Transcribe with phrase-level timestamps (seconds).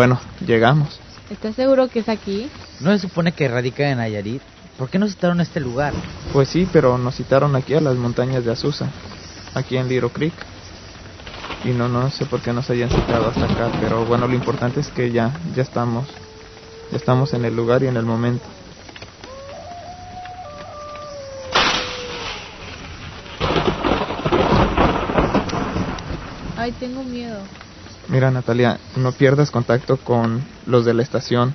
[0.00, 0.98] Bueno, llegamos.
[1.28, 2.48] ¿Estás seguro que es aquí?
[2.80, 4.40] ¿No se supone que radica en Nayarit?
[4.78, 5.92] ¿Por qué nos citaron a este lugar?
[6.32, 8.88] Pues sí, pero nos citaron aquí a las montañas de Azusa,
[9.52, 10.32] aquí en Little Creek.
[11.66, 14.80] Y no, no sé por qué nos hayan citado hasta acá, pero bueno, lo importante
[14.80, 16.08] es que ya, ya estamos,
[16.90, 18.46] ya estamos en el lugar y en el momento.
[26.56, 27.42] Ay, tengo miedo.
[28.10, 31.54] Mira, Natalia, no pierdas contacto con los de la estación.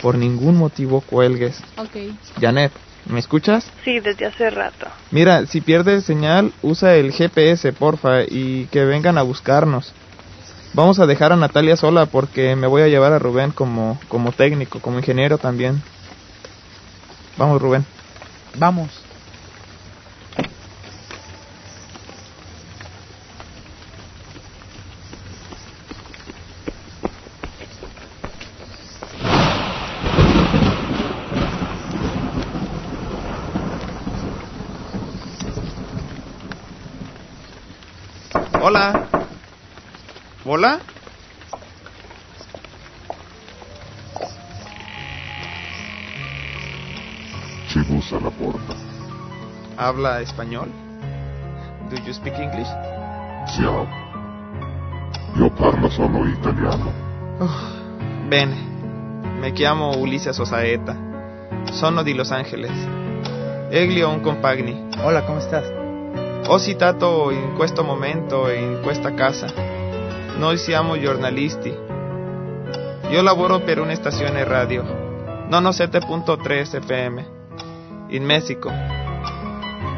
[0.00, 1.58] Por ningún motivo cuelgues.
[1.78, 2.14] Ok.
[2.40, 2.70] Janet,
[3.06, 3.68] ¿me escuchas?
[3.84, 4.86] Sí, desde hace rato.
[5.10, 9.92] Mira, si pierdes señal, usa el GPS, porfa, y que vengan a buscarnos.
[10.74, 14.30] Vamos a dejar a Natalia sola porque me voy a llevar a Rubén como, como
[14.30, 15.82] técnico, como ingeniero también.
[17.36, 17.84] Vamos, Rubén.
[18.58, 19.05] Vamos.
[49.86, 50.68] ¿Habla español?
[51.88, 52.66] Do you speak English?
[53.54, 53.86] Ciao.
[55.36, 56.92] Io parlo solo italiano.
[58.26, 58.56] Bene,
[59.40, 60.96] mi chiamo Ulises Osaeta.
[61.70, 62.72] Sono di Los Angeles.
[63.70, 64.88] Eglio un compagni.
[65.04, 65.70] Hola, ¿cómo estás?
[66.48, 69.46] Ho citato in questo momento in questa casa.
[70.36, 71.72] Noi siamo giornalisti.
[73.08, 74.82] Io lavoro per una stazione radio,
[75.48, 77.24] 97.3 FM,
[78.08, 78.95] in Messico.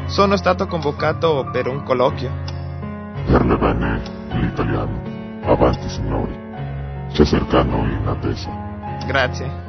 [0.09, 2.31] Sono stato convocato per un colloquio.
[3.27, 5.01] Per le bene l'italiano.
[5.43, 6.35] Avanti, signori.
[7.11, 8.49] C'è cercano in attesa.
[9.05, 9.67] Grazie.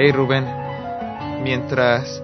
[0.00, 0.57] Hey Rubén,
[1.48, 2.22] mientras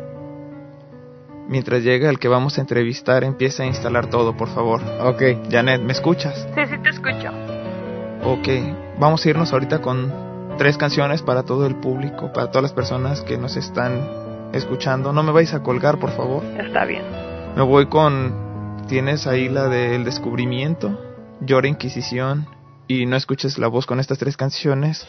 [1.49, 4.83] mientras llega el que vamos a entrevistar, empieza a instalar todo, por favor.
[5.01, 5.51] Ok.
[5.51, 6.47] Janet, ¿me escuchas?
[6.55, 7.31] Sí, sí te escucho.
[8.23, 8.49] Ok,
[8.99, 10.13] vamos a irnos ahorita con
[10.59, 15.15] tres canciones para todo el público, para todas las personas que nos están escuchando.
[15.15, 16.45] No me vais a colgar, por favor.
[16.59, 17.05] Está bien.
[17.57, 18.43] Me voy con...
[18.89, 21.01] Tienes ahí la del descubrimiento,
[21.41, 22.47] Llora Inquisición
[22.87, 25.07] y no escuches la voz con estas tres canciones.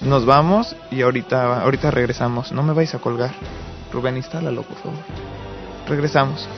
[0.00, 2.52] Nos vamos y ahorita, ahorita regresamos.
[2.52, 3.32] No me vais a colgar.
[3.92, 4.98] Rubén, instálalo, por favor.
[5.88, 6.48] Regresamos.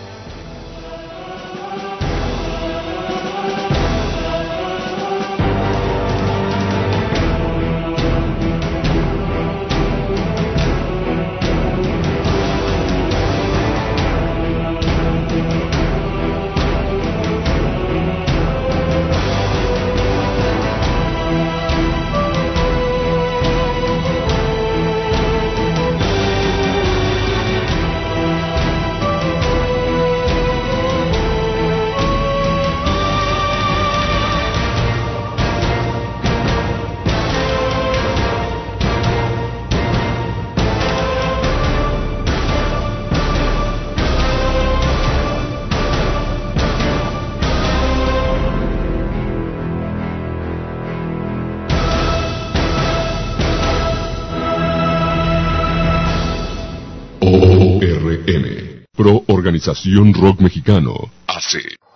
[59.59, 61.11] Organización Rock Mexicano.
[61.27, 61.88] AC.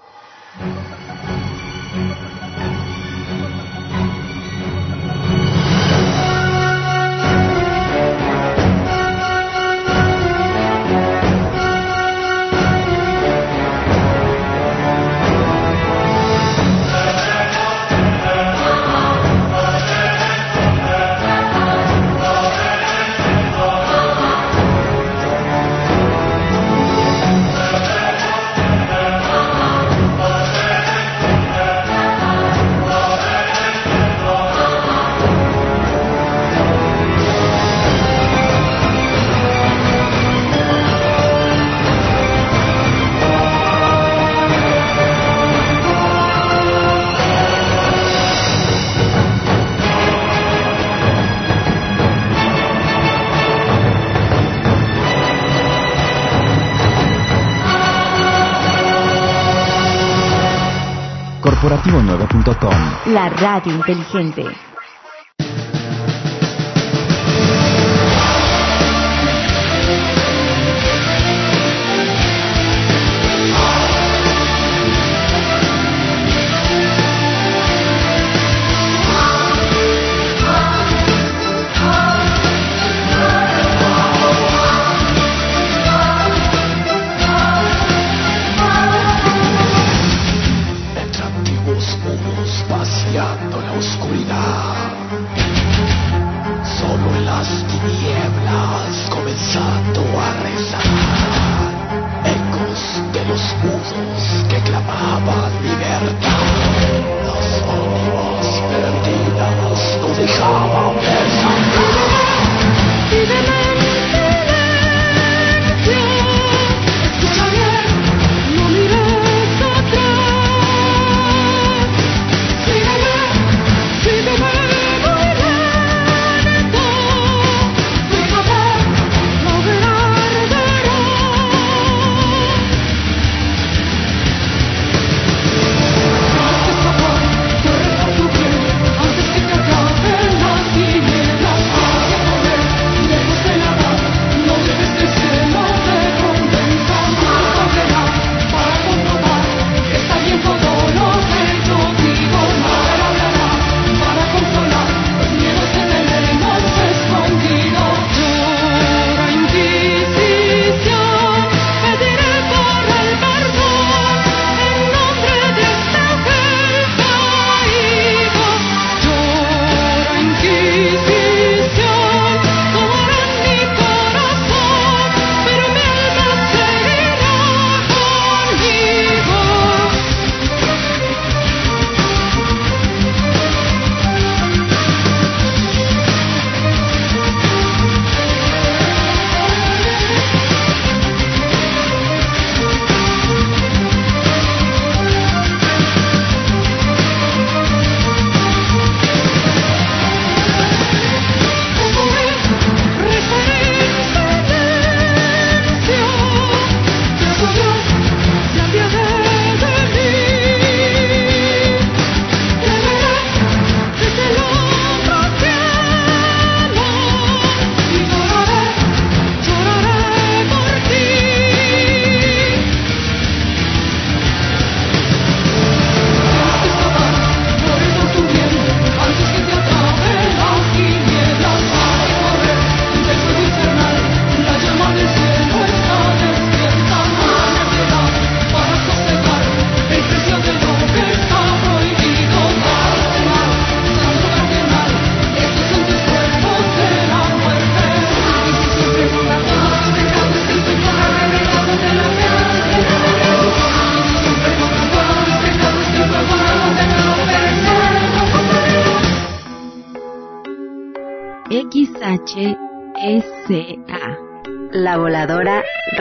[63.40, 64.71] Radio inteligente.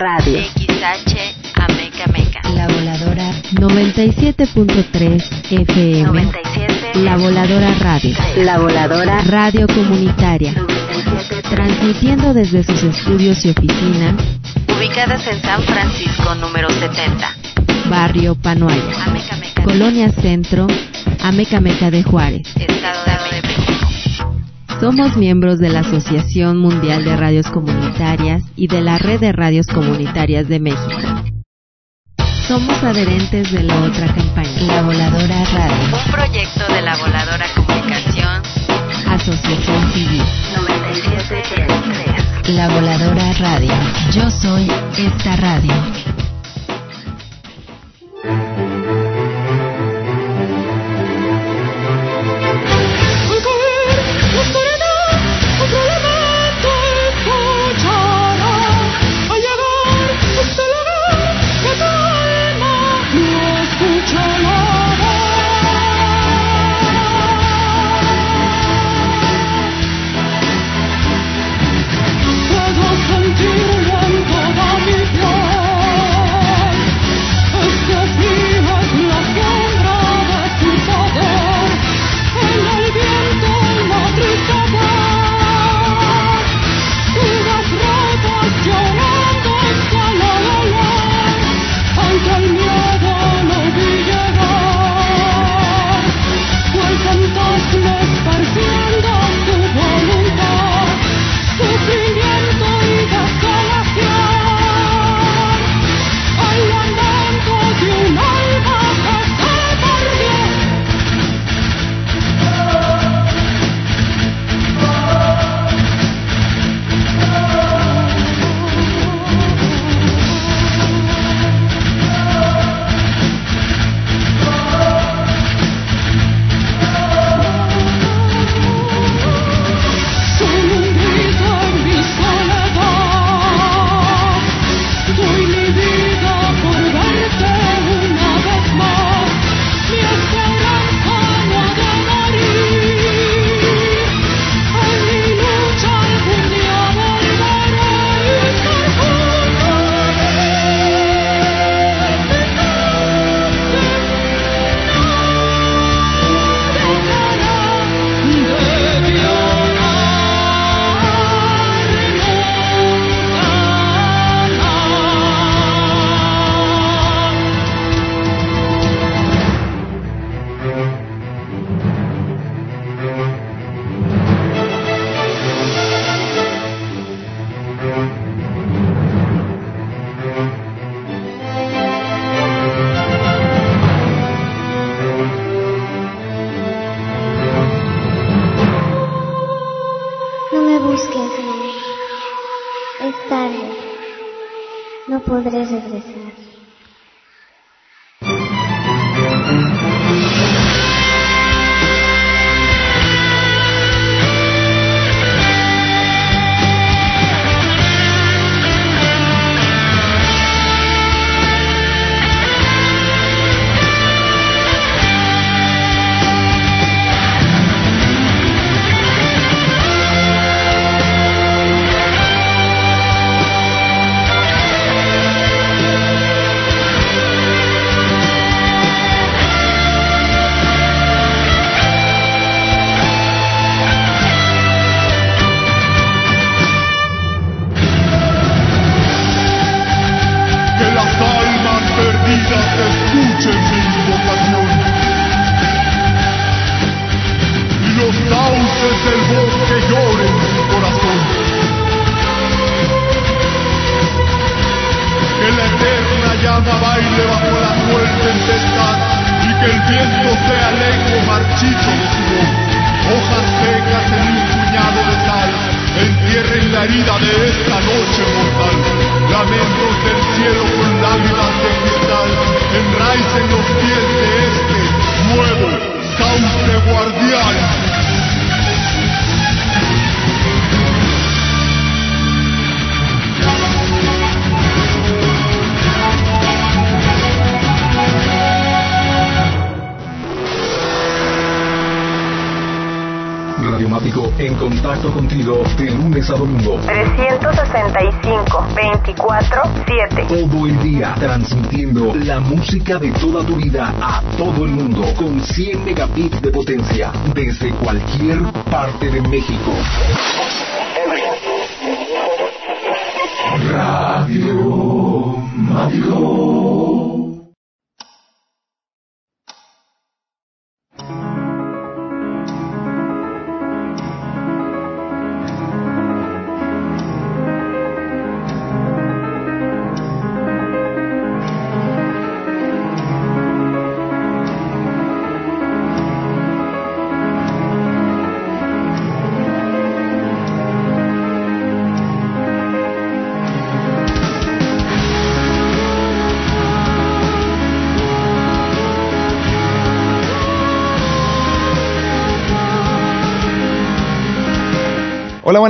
[0.02, 0.40] Radio.
[0.56, 1.14] XH
[1.54, 2.42] Ameca Meca.
[2.56, 6.06] La Voladora 97.3 FM.
[6.06, 7.04] 97.
[7.04, 8.16] La Voladora Radio.
[8.38, 10.56] La Voladora Radio comunitaria.
[11.52, 14.16] Transmitiendo desde sus estudios y oficinas.
[14.76, 17.36] Ubicadas en San Francisco número 70.
[17.88, 18.82] Barrio Panoaya.
[19.06, 19.64] Ameca Meca.
[19.64, 20.66] Colonia Centro.
[21.22, 22.48] Amecameca de Juárez.
[24.82, 29.68] Somos miembros de la Asociación Mundial de Radios Comunitarias y de la Red de Radios
[29.68, 30.98] Comunitarias de México.
[32.48, 38.42] Somos adherentes de la otra campaña, La Voladora Radio, Un proyecto de la Voladora Comunicación
[39.08, 40.24] Asociación Civil.
[40.56, 42.48] 97.3.
[42.56, 43.74] La Voladora Radio.
[44.12, 46.11] Yo soy esta radio.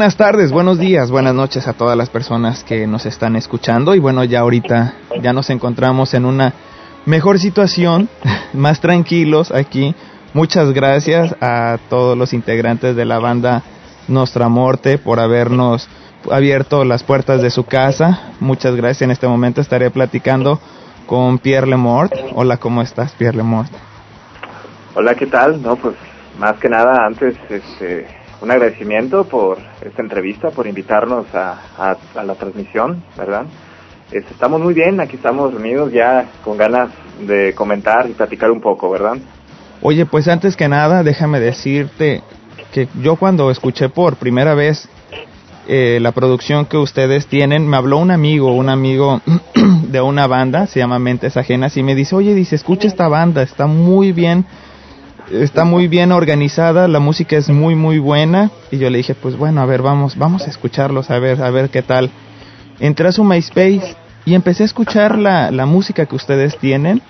[0.02, 4.00] Buenas tardes, buenos días, buenas noches a todas las personas que nos están escuchando y
[4.00, 6.56] bueno, ya ahorita ya nos encontramos en una
[7.06, 8.10] mejor situación,
[8.54, 9.94] más tranquilos aquí.
[10.34, 13.62] Muchas gracias a todos los integrantes de la banda
[14.08, 15.88] Nostra Morte por habernos
[16.32, 18.32] abierto las puertas de su casa.
[18.40, 19.04] Muchas gracias.
[19.04, 20.60] En este momento estaré platicando
[21.06, 22.12] con Pierre Lemort.
[22.34, 23.72] Hola, ¿cómo estás, Pierre Lemort?
[24.96, 25.62] Hola, ¿qué tal?
[25.62, 25.94] No, pues
[26.40, 28.08] más que nada antes este,
[28.42, 33.46] un agradecimiento por esta entrevista, por invitarnos a, a, a la transmisión, ¿verdad?
[34.12, 36.90] Este, estamos muy bien, aquí estamos reunidos ya con ganas
[37.26, 39.18] de comentar y platicar un poco, ¿verdad?
[39.82, 42.22] Oye, pues antes que nada, déjame decirte
[42.74, 44.90] que yo cuando escuché por primera vez
[45.68, 49.22] eh, la producción que ustedes tienen, me habló un amigo, un amigo
[49.88, 53.44] de una banda, se llama Mentes Ajenas, y me dice, oye, dice, escucha esta banda,
[53.44, 54.46] está muy bien,
[55.34, 59.38] está muy bien organizada, la música es muy, muy buena, y yo le dije, pues
[59.38, 62.10] bueno, a ver, vamos, vamos a escucharlos, a ver, a ver qué tal.
[62.80, 63.96] Entré a su MySpace
[64.26, 67.02] y empecé a escuchar la, la música que ustedes tienen,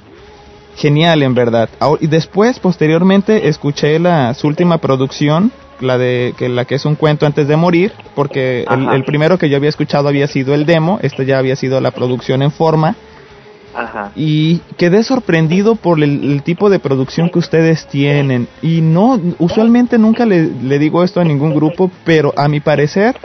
[0.76, 1.70] genial en verdad.
[2.00, 6.96] Y después, posteriormente, escuché la, su última producción, la de que la que es un
[6.96, 10.66] cuento antes de morir, porque el, el, primero que yo había escuchado había sido el
[10.66, 12.96] demo, este ya había sido la producción en forma.
[13.74, 14.12] Ajá.
[14.16, 18.48] Y quedé sorprendido por el, tipo de producción que ustedes tienen.
[18.62, 23.16] Y no, usualmente nunca le, le digo esto a ningún grupo, pero a mi parecer,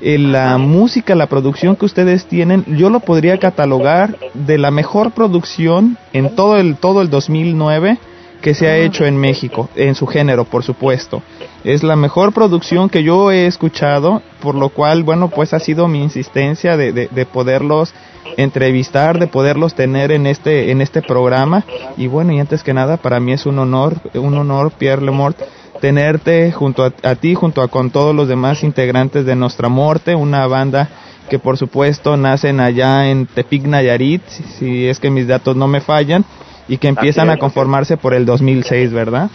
[0.00, 5.10] eh, la música, la producción que ustedes tienen, yo lo podría catalogar de la mejor
[5.10, 7.98] producción en todo el, todo el 2009
[8.40, 11.20] que se ha hecho en México, en su género, por supuesto.
[11.64, 15.88] Es la mejor producción que yo he escuchado, por lo cual, bueno, pues ha sido
[15.88, 17.92] mi insistencia de, de poderlos
[18.36, 21.64] entrevistar, de poderlos tener en este, en este programa.
[21.96, 25.38] Y bueno, y antes que nada, para mí es un honor, un honor, Pierre Lemort,
[25.80, 30.14] tenerte junto a, a ti, junto a con todos los demás integrantes de Nuestra Morte,
[30.14, 30.88] una banda
[31.28, 34.22] que por supuesto nacen allá en Tepic Nayarit,
[34.58, 36.24] si, es que mis datos no me fallan,
[36.66, 39.30] y que empiezan a conformarse por el 2006, ¿verdad?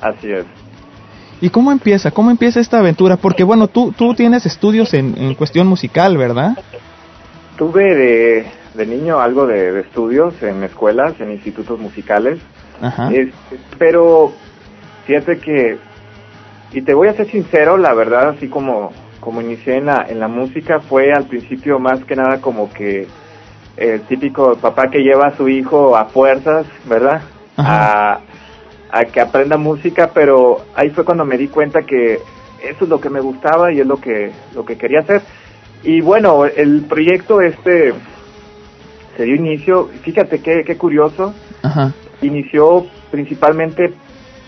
[0.00, 0.44] Así es.
[1.40, 2.10] ¿Y cómo empieza?
[2.12, 3.16] ¿Cómo empieza esta aventura?
[3.16, 6.56] Porque bueno, tú, tú tienes estudios en, en cuestión musical, ¿verdad?
[7.62, 12.40] Tuve de, de niño algo de, de estudios en escuelas, en institutos musicales,
[12.80, 13.12] Ajá.
[13.12, 14.32] Este, pero
[15.06, 15.78] fíjate que,
[16.72, 20.18] y te voy a ser sincero, la verdad, así como, como inicié en la, en
[20.18, 23.06] la música, fue al principio más que nada como que
[23.76, 27.22] el típico papá que lleva a su hijo a fuerzas, ¿verdad?
[27.56, 28.18] A,
[28.90, 32.14] a que aprenda música, pero ahí fue cuando me di cuenta que
[32.64, 35.22] eso es lo que me gustaba y es lo que, lo que quería hacer.
[35.84, 37.92] Y bueno, el proyecto este
[39.16, 41.92] se dio inicio, fíjate qué, qué curioso, Ajá.
[42.22, 43.92] inició principalmente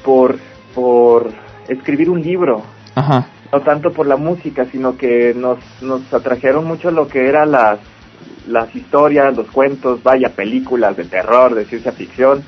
[0.05, 0.37] por,
[0.75, 1.31] por
[1.69, 2.63] escribir un libro,
[2.95, 3.29] Ajá.
[3.53, 7.79] no tanto por la música, sino que nos, nos atrajeron mucho lo que eran las,
[8.49, 12.43] las historias, los cuentos, vaya, películas de terror, de ciencia ficción,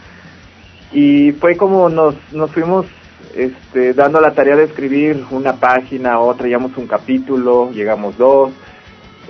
[0.92, 2.87] y fue como nos, nos fuimos
[3.35, 8.53] este, dando la tarea de escribir una página, otra, llegamos un capítulo, llegamos dos,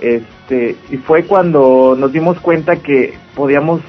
[0.01, 3.81] este, y fue cuando nos dimos cuenta que podíamos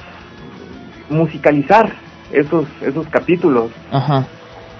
[1.09, 1.91] musicalizar
[2.31, 3.71] esos, esos capítulos.
[3.91, 4.27] Ajá.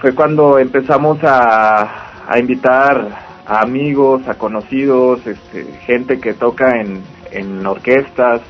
[0.00, 3.08] Fue cuando empezamos a, a invitar
[3.46, 8.40] a amigos, a conocidos, este, gente que toca en, en orquestas,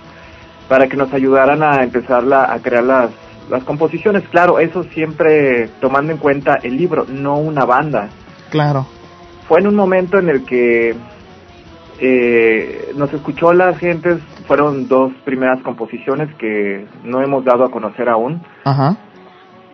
[0.68, 3.10] para que nos ayudaran a empezar la, a crear las,
[3.50, 4.22] las composiciones.
[4.30, 8.08] Claro, eso siempre tomando en cuenta el libro, no una banda.
[8.50, 8.86] Claro.
[9.48, 10.94] Fue en un momento en el que
[12.02, 18.08] eh, nos escuchó la gente, fueron dos primeras composiciones que no hemos dado a conocer
[18.08, 18.96] aún Ajá.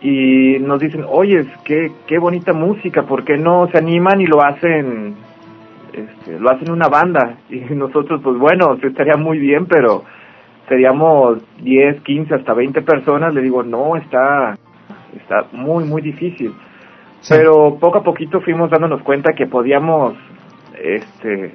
[0.01, 4.43] y nos dicen, oye, qué, qué bonita música, ¿por qué no se animan y lo
[4.43, 5.15] hacen,
[5.93, 7.37] este, lo hacen una banda?
[7.49, 10.03] Y nosotros, pues bueno, sí estaría muy bien, pero
[10.67, 14.57] seríamos 10, 15, hasta 20 personas, le digo, no, está,
[15.15, 16.53] está muy, muy difícil.
[17.29, 20.13] Pero poco a poquito fuimos dándonos cuenta que podíamos,
[20.81, 21.53] este,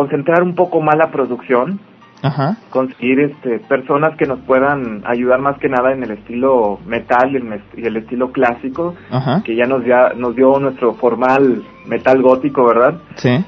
[0.00, 1.80] concentrar un poco más la producción,
[2.22, 2.56] Ajá.
[2.68, 7.36] conseguir este personas que nos puedan ayudar más que nada en el estilo metal y
[7.36, 9.42] el, mes- y el estilo clásico Ajá.
[9.42, 13.42] que ya nos ya nos dio nuestro formal metal gótico verdad Sí.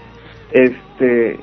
[0.52, 1.38] este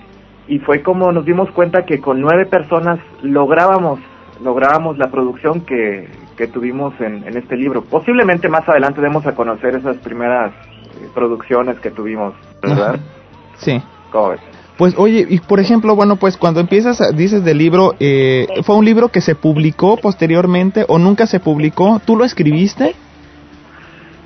[0.48, 4.00] y fue como nos dimos cuenta que con nueve personas lográbamos
[4.44, 9.36] lográbamos la producción que, que tuvimos en, en este libro posiblemente más adelante demos a
[9.36, 13.00] conocer esas primeras eh, producciones que tuvimos verdad
[13.58, 13.82] Sí.
[14.12, 14.41] ¿Cómo ves?
[14.78, 18.76] Pues oye, y por ejemplo, bueno, pues cuando empiezas, a- dices del libro, eh, ¿fue
[18.76, 22.02] un libro que se publicó posteriormente o nunca se publicó?
[22.06, 22.96] ¿Tú lo escribiste?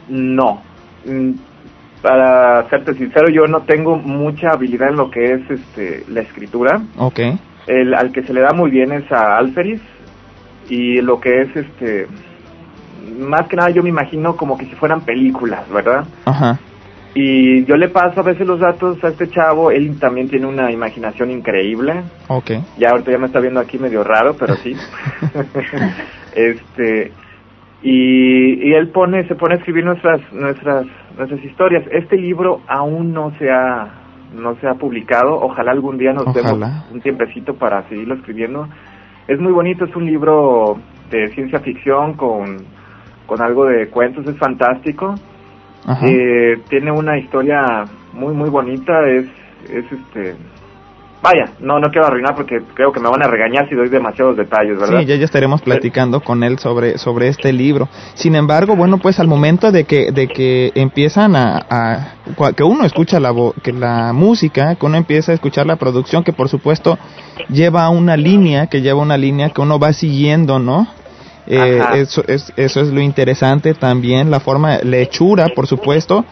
[0.07, 0.61] No.
[1.05, 1.31] Mm,
[2.01, 6.81] Para serte sincero, yo no tengo mucha habilidad en lo que es este la escritura.
[6.97, 7.19] Ok.
[7.67, 9.81] El al que se le da muy bien es a Alferis
[10.69, 12.07] y lo que es este
[13.19, 16.05] más que nada yo me imagino como que si fueran películas, ¿verdad?
[16.23, 16.57] Ajá.
[17.15, 20.71] Y yo le paso a veces los datos a este chavo, él también tiene una
[20.71, 22.03] imaginación increíble.
[22.27, 22.51] Ok.
[22.77, 24.75] Ya ahorita ya me está viendo aquí medio raro, pero sí.
[26.35, 27.11] este
[27.81, 30.85] y, y él pone se pone a escribir nuestras nuestras
[31.17, 31.83] nuestras historias.
[31.91, 33.87] Este libro aún no se ha
[34.35, 35.33] no se ha publicado.
[35.33, 36.67] Ojalá algún día nos Ojalá.
[36.67, 38.67] demos un tiempecito para seguirlo escribiendo.
[39.27, 40.77] Es muy bonito, es un libro
[41.09, 42.57] de ciencia ficción con
[43.25, 45.15] con algo de cuentos, es fantástico.
[46.07, 49.25] Eh, tiene una historia muy muy bonita, es
[49.69, 50.35] es este
[51.21, 54.37] vaya, no no quiero arruinar porque creo que me van a regañar si doy demasiados
[54.37, 54.99] detalles, ¿verdad?
[55.01, 57.89] Sí, ya, ya estaremos platicando con él sobre, sobre este libro.
[58.13, 62.13] Sin embargo, bueno, pues al momento de que, de que empiezan a, a-
[62.55, 66.23] que uno escucha la, vo- que la música, que uno empieza a escuchar la producción,
[66.23, 66.97] que por supuesto
[67.49, 70.87] lleva una línea, que lleva una línea que uno va siguiendo, ¿no?
[71.49, 76.23] Eh, eso, es, eso es lo interesante también, la forma, la hechura, por supuesto,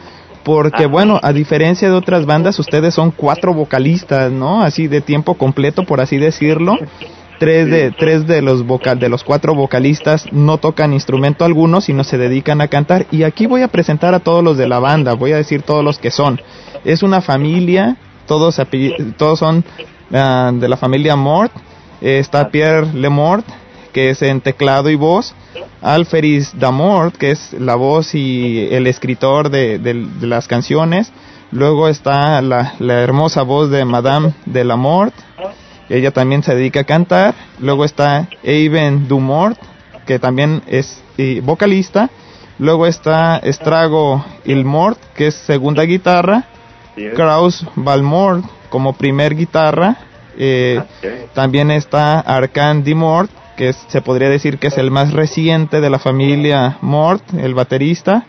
[0.43, 4.61] porque bueno, a diferencia de otras bandas, ustedes son cuatro vocalistas, ¿no?
[4.61, 6.77] Así de tiempo completo, por así decirlo.
[7.39, 12.03] Tres de, tres de los vocal, de los cuatro vocalistas no tocan instrumento alguno, sino
[12.03, 13.05] se dedican a cantar.
[13.11, 15.83] Y aquí voy a presentar a todos los de la banda, voy a decir todos
[15.83, 16.41] los que son.
[16.83, 18.59] Es una familia, todos
[19.17, 19.63] todos son
[20.13, 21.51] ah, de la familia Mort.
[22.01, 23.45] Eh, está Pierre Lemort,
[23.97, 25.33] que es en teclado y voz.
[25.81, 31.11] Alferis Damort, que es la voz y el escritor de, de- de las canciones.
[31.51, 35.15] Luego está la, la hermosa voz de Madame de la Mort.
[35.89, 37.33] Ella también se dedica a cantar.
[37.59, 39.57] Luego está Even Dumort,
[40.05, 41.01] que también es
[41.41, 42.11] vocalista.
[42.59, 46.43] Luego está Estrago Ilmort, que es segunda guitarra.
[47.15, 49.95] Kraus Balmort como primer guitarra.
[50.37, 50.79] Eh,
[51.33, 55.89] También está Arkan Dimort, que es- se podría decir que es el más reciente de
[55.89, 58.25] la familia Mort, el baterista.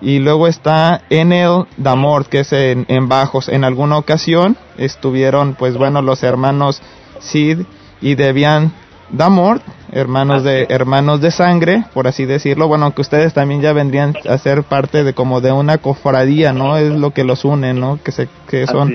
[0.00, 3.48] Y luego está Enel Damort, que es en, en bajos.
[3.48, 6.82] En alguna ocasión estuvieron, pues bueno, los hermanos
[7.20, 7.60] Sid
[8.02, 8.72] y Debian
[9.10, 12.66] Damort, hermanos de hermanos de sangre, por así decirlo.
[12.68, 16.76] Bueno, aunque ustedes también ya vendrían a ser parte de como de una cofradía, ¿no?
[16.76, 17.98] Es lo que los une, ¿no?
[18.02, 18.88] Que se que son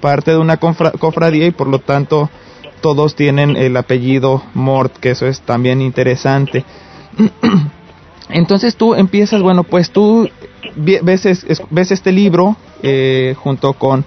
[0.00, 2.30] parte de una confra- cofradía y por lo tanto
[2.80, 6.64] todos tienen el apellido Mort, que eso es también interesante.
[8.28, 10.28] Entonces tú empiezas, bueno, pues tú
[10.76, 14.04] ves, es- es- ves este libro eh, junto con,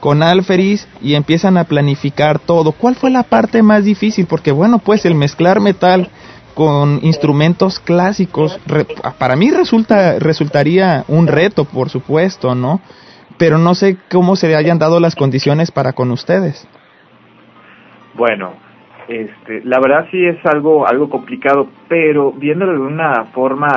[0.00, 2.72] con Alferis y empiezan a planificar todo.
[2.72, 4.26] ¿Cuál fue la parte más difícil?
[4.26, 6.10] Porque bueno, pues el mezclar metal
[6.54, 8.86] con instrumentos clásicos re-
[9.18, 12.82] para mí resulta resultaría un reto, por supuesto, ¿no?
[13.38, 16.66] Pero no sé cómo se hayan dado las condiciones para con ustedes.
[18.14, 18.52] Bueno,
[19.08, 23.68] este, la verdad sí es algo algo complicado, pero viéndolo de una forma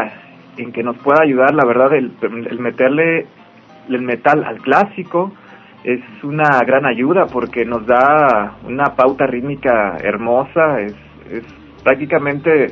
[0.58, 3.26] en que nos pueda ayudar, la verdad el, el meterle
[3.90, 5.32] el metal al clásico
[5.84, 10.96] es una gran ayuda porque nos da una pauta rítmica hermosa, es,
[11.32, 11.44] es
[11.84, 12.72] prácticamente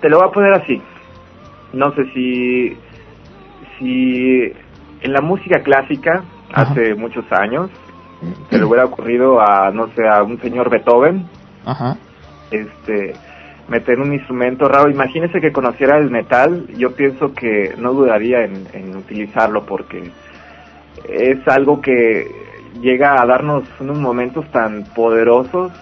[0.00, 0.82] te lo voy a poner así.
[1.72, 2.76] No sé si
[3.78, 4.52] si
[5.02, 7.70] en la música clásica hace muchos años
[8.50, 11.26] se le hubiera ocurrido a no sé a un señor Beethoven
[11.64, 11.96] Ajá.
[12.50, 13.14] este
[13.68, 18.66] meter un instrumento raro imagínese que conociera el metal yo pienso que no dudaría en,
[18.72, 20.10] en utilizarlo porque
[21.08, 22.30] es algo que
[22.80, 25.72] llega a darnos unos momentos tan poderosos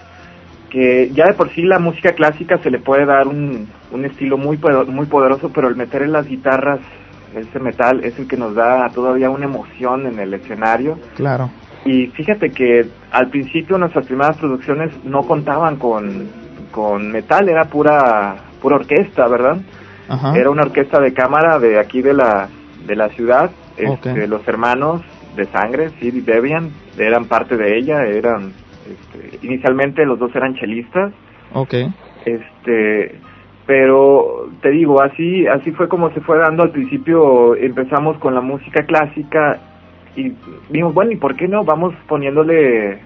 [0.71, 4.37] que ya de por sí la música clásica se le puede dar un, un estilo
[4.37, 6.81] muy muy poderoso pero el meter en las guitarras
[7.35, 11.51] ese metal es el que nos da todavía una emoción en el escenario Claro.
[11.85, 16.29] Y fíjate que al principio nuestras primeras producciones no contaban con,
[16.71, 19.59] con metal, era pura pura orquesta, ¿verdad?
[20.09, 20.37] Ajá.
[20.37, 22.49] Era una orquesta de cámara de aquí de la
[22.87, 23.51] de la ciudad.
[23.77, 24.27] Este.
[24.27, 25.03] Los hermanos
[25.37, 28.05] de sangre, Sid y Debian, eran parte de ella.
[28.05, 28.53] Eran
[28.87, 31.13] este, inicialmente los dos eran chelistas.
[31.55, 31.75] Ok.
[32.27, 33.19] Este,
[33.67, 37.55] pero te digo, así así fue como se fue dando al principio.
[37.57, 39.59] Empezamos con la música clásica
[40.17, 40.33] y
[40.69, 41.65] dijimos, bueno, ¿y por qué no?
[41.65, 43.01] Vamos poniéndole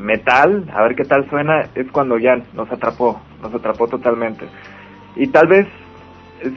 [0.00, 1.62] metal, a ver qué tal suena.
[1.74, 4.46] Es cuando ya nos atrapó, nos atrapó totalmente.
[5.16, 5.66] Y tal vez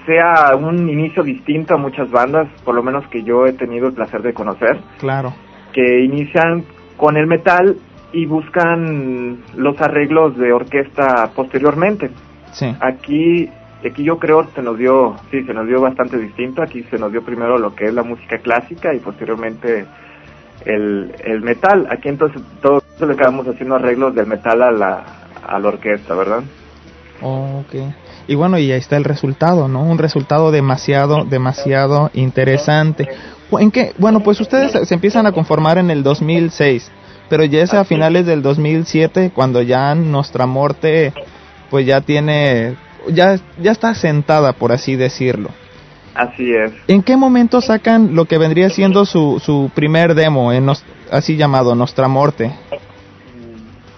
[0.06, 3.93] sea un inicio distinto a muchas bandas, por lo menos que yo he tenido el
[3.93, 5.34] placer de conocer Claro.
[5.73, 6.63] que inician
[6.97, 7.75] con el metal
[8.13, 12.10] y buscan los arreglos de orquesta posteriormente.
[12.54, 12.73] Sí.
[12.80, 13.49] Aquí,
[13.83, 16.61] aquí yo creo se nos dio, sí, se nos dio bastante distinto.
[16.61, 19.85] Aquí se nos dio primero lo que es la música clásica y posteriormente
[20.65, 21.88] el, el metal.
[21.89, 25.03] Aquí entonces todo eso le acabamos haciendo arreglos del metal a la,
[25.45, 26.43] a la orquesta, ¿verdad?
[27.21, 27.75] Ok.
[28.27, 29.83] Y bueno, y ahí está el resultado, ¿no?
[29.83, 33.07] Un resultado demasiado, demasiado interesante.
[33.51, 33.93] ¿En qué?
[33.97, 36.91] Bueno, pues ustedes se, se empiezan a conformar en el 2006,
[37.29, 41.13] pero ya es a finales del 2007 cuando ya nuestra muerte,
[41.69, 42.75] pues ya tiene,
[43.10, 45.50] ya, ya está sentada, por así decirlo.
[46.13, 46.72] Así es.
[46.88, 51.36] ¿En qué momento sacan lo que vendría siendo su, su primer demo, en nos- así
[51.36, 52.52] llamado, Nostra Morte?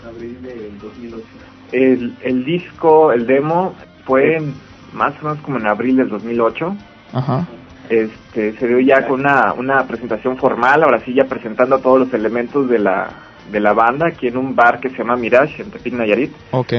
[0.07, 1.25] Abril del 2008.
[1.71, 3.73] El, el disco, el demo,
[4.05, 4.55] fue en-
[4.93, 6.75] más o menos como en abril del 2008.
[7.13, 7.47] Ajá.
[7.89, 12.13] este se dio ya con una, una presentación formal, ahora sí ya presentando todos los
[12.13, 13.09] elementos de la,
[13.49, 16.33] de la banda aquí en un bar que se llama Mirage en Tepic Nayarit.
[16.51, 16.73] Ok.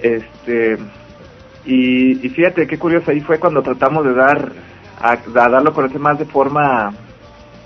[0.00, 0.78] Este
[1.64, 4.52] y, y fíjate qué curioso ahí fue cuando tratamos de dar
[5.00, 6.92] a, darlo a conocer más de forma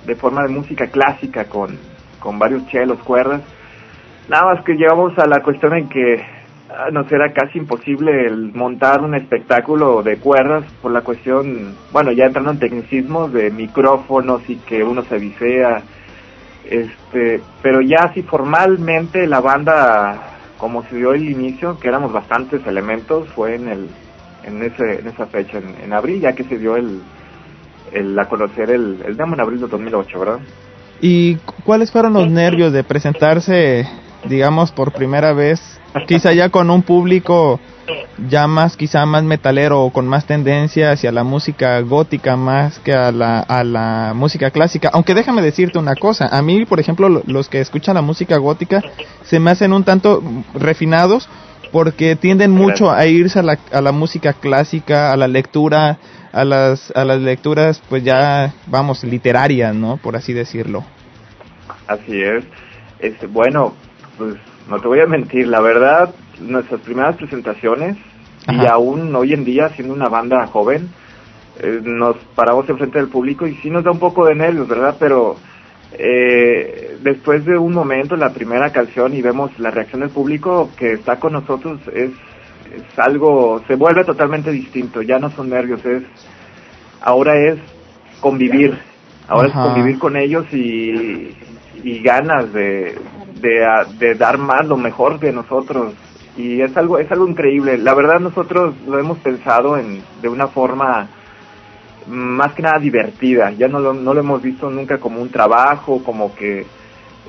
[0.06, 1.76] de forma de música clásica con,
[2.20, 3.42] con varios chelos, cuerdas.
[4.28, 6.22] Nada más que llegamos a la cuestión en que
[6.70, 12.26] ah, nos era casi imposible montar un espectáculo de cuerdas por la cuestión, bueno, ya
[12.26, 15.82] entrando en tecnicismos de micrófonos y que uno se visea,
[16.68, 22.66] este, pero ya así formalmente la banda, como se dio el inicio, que éramos bastantes
[22.66, 23.88] elementos, fue en el,
[24.44, 27.00] en ese, en esa fecha, en, en abril, ya que se dio el,
[27.92, 30.38] el a conocer el, el demo en abril de 2008, ¿verdad?
[31.00, 33.86] ¿Y cu- cuáles fueron los nervios de presentarse,
[34.28, 37.60] digamos, por primera vez, quizá ya con un público
[38.28, 42.92] ya más, quizá más metalero o con más tendencia hacia la música gótica más que
[42.92, 44.90] a la, a la música clásica?
[44.92, 48.36] Aunque déjame decirte una cosa, a mí, por ejemplo, lo- los que escuchan la música
[48.38, 48.82] gótica
[49.24, 50.22] se me hacen un tanto
[50.54, 51.28] refinados
[51.72, 55.98] porque tienden mucho a irse a la, a la música clásica, a la lectura,
[56.32, 59.96] a las, a las lecturas, pues ya, vamos, literarias, ¿no?
[59.96, 60.84] Por así decirlo.
[61.86, 62.44] Así es.
[62.98, 63.74] Este, bueno,
[64.16, 64.36] pues
[64.68, 67.96] no te voy a mentir, la verdad, nuestras primeras presentaciones
[68.48, 70.88] y aún hoy en día siendo una banda joven,
[71.60, 74.96] eh, nos paramos enfrente del público y sí nos da un poco de nervios, ¿verdad?
[74.98, 75.36] Pero
[75.92, 80.92] eh, después de un momento, la primera canción y vemos la reacción del público que
[80.92, 82.10] está con nosotros es,
[82.72, 86.02] es algo, se vuelve totalmente distinto, ya no son nervios, es,
[87.00, 87.58] ahora es
[88.20, 88.78] convivir,
[89.28, 89.62] ahora Ajá.
[89.62, 91.34] es convivir con ellos y,
[91.82, 92.96] y ganas de,
[93.40, 93.66] de,
[93.98, 95.94] de dar más, lo mejor de nosotros.
[96.36, 97.78] Y es algo, es algo increíble.
[97.78, 101.08] La verdad nosotros lo hemos pensado en, de una forma
[102.08, 103.52] más que nada divertida.
[103.52, 106.66] Ya no lo, no lo hemos visto nunca como un trabajo, como que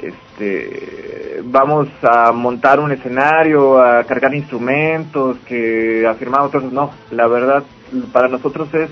[0.02, 6.72] este vamos a montar un escenario, a cargar instrumentos, que a firmar otros.
[6.72, 7.64] No, la verdad
[8.12, 8.90] para nosotros es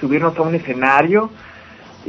[0.00, 1.30] subirnos a un escenario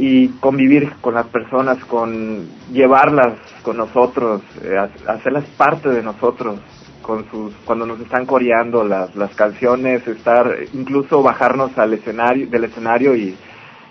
[0.02, 3.34] y convivir con las personas, con llevarlas
[3.64, 6.60] con nosotros, eh, ha- hacerlas parte de nosotros,
[7.02, 12.64] con sus cuando nos están coreando las, las canciones, estar incluso bajarnos al escenario del
[12.66, 13.36] escenario y,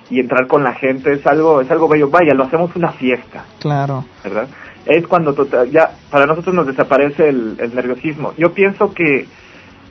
[0.08, 2.08] y entrar con la gente es algo es algo bello.
[2.08, 4.04] Vaya, lo hacemos una fiesta, Claro.
[4.24, 4.48] ¿verdad?
[4.86, 8.32] Es cuando total- ya para nosotros nos desaparece el, el nerviosismo.
[8.38, 9.26] Yo pienso que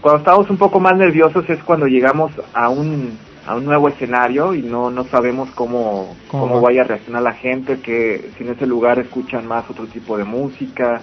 [0.01, 4.53] cuando estamos un poco más nerviosos es cuando llegamos a un a un nuevo escenario
[4.53, 6.61] y no no sabemos cómo ¿Cómo cómo, va?
[6.61, 10.25] vaya a reaccionar la gente que si en ese lugar escuchan más otro tipo de
[10.25, 11.01] música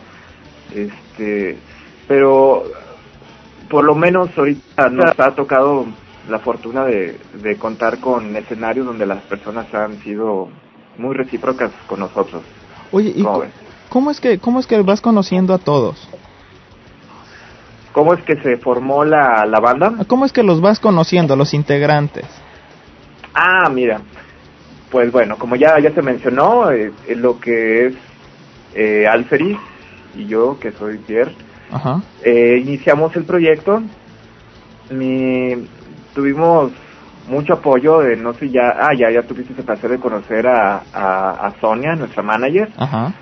[0.75, 1.59] este
[2.07, 2.65] pero
[3.69, 5.87] por lo menos ahorita nos ha tocado
[6.29, 10.49] la fortuna de, de contar con escenarios donde las personas han sido
[10.99, 12.43] muy recíprocas con nosotros
[12.93, 13.25] Oye, ¿y
[13.89, 16.09] cómo es que cómo es que vas conociendo a todos?
[17.95, 19.93] ¿Cómo es que se formó la, la banda?
[20.09, 22.27] ¿Cómo es que los vas conociendo, los integrantes?
[23.33, 24.01] Ah, mira,
[24.91, 27.95] pues bueno, como ya, ya se mencionó, eh, eh, lo que es
[28.75, 29.59] eh, Alferis
[30.17, 31.37] y yo, que soy Pierre,
[31.71, 32.03] Ajá.
[32.25, 33.81] eh, iniciamos el proyecto.
[34.91, 35.55] Mi,
[36.15, 36.73] tuvimos
[37.29, 40.83] mucho apoyo de, no sé, ya, ah, ya, ya tuviste el placer de conocer a,
[40.93, 42.71] a, a Sonia, nuestra manager.
[42.77, 43.13] Ajá.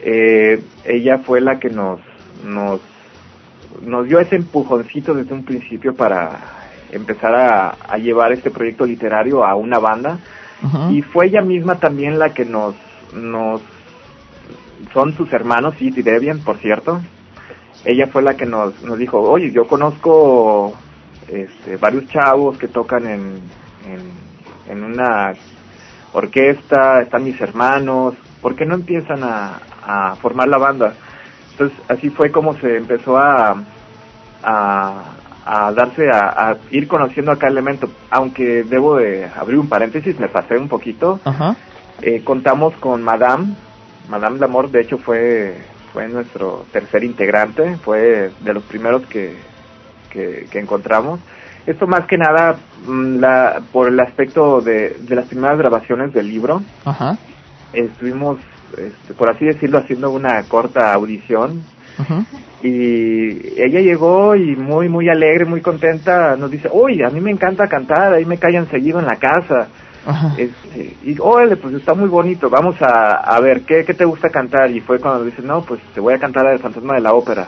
[0.00, 1.98] Eh, ella fue la que nos,
[2.44, 2.80] nos,
[3.80, 6.38] nos dio ese empujoncito desde un principio para
[6.90, 10.18] empezar a, a llevar este proyecto literario a una banda.
[10.90, 12.76] Y fue ella misma también la que nos,
[13.12, 13.60] nos,
[14.92, 17.00] son sus hermanos, Sid y Debian, por cierto.
[17.84, 20.72] Ella fue la que nos, nos dijo, oye, yo conozco
[21.26, 23.40] este, varios chavos que tocan en,
[23.88, 25.32] en, en una
[26.12, 30.94] orquesta, están mis hermanos, ¿por qué no empiezan a, a formar la banda?
[31.52, 33.62] Entonces, así fue como se empezó a,
[34.42, 35.04] a,
[35.44, 37.88] a darse a, a ir conociendo a cada elemento.
[38.10, 41.20] Aunque debo de abrir un paréntesis, me pasé un poquito.
[41.24, 41.56] Ajá.
[42.00, 43.54] Eh, contamos con Madame,
[44.08, 45.56] Madame Lamour, de hecho fue
[45.92, 49.36] fue nuestro tercer integrante, fue de los primeros que,
[50.10, 51.20] que, que encontramos.
[51.66, 56.28] Esto más que nada mm, la, por el aspecto de, de las primeras grabaciones del
[56.28, 56.62] libro.
[56.84, 57.18] Ajá.
[57.72, 58.38] Estuvimos,
[58.78, 61.62] este, por así decirlo, haciendo una corta audición
[62.62, 67.30] y ella llegó y muy muy alegre, muy contenta, nos dice, uy, a mí me
[67.30, 69.68] encanta cantar, ahí me callan seguido en la casa.
[70.36, 74.30] Este, y órale, pues está muy bonito, vamos a, a ver, ¿qué, ¿qué te gusta
[74.30, 74.70] cantar?
[74.70, 77.12] Y fue cuando dice, no, pues te voy a cantar la del fantasma de la
[77.14, 77.46] ópera.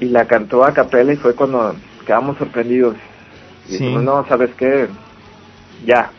[0.00, 1.74] Y la cantó a capela y fue cuando
[2.06, 2.96] quedamos sorprendidos.
[3.68, 3.78] Y Sí.
[3.78, 4.88] dijimos, no, ¿sabes qué?
[5.86, 6.10] Ya,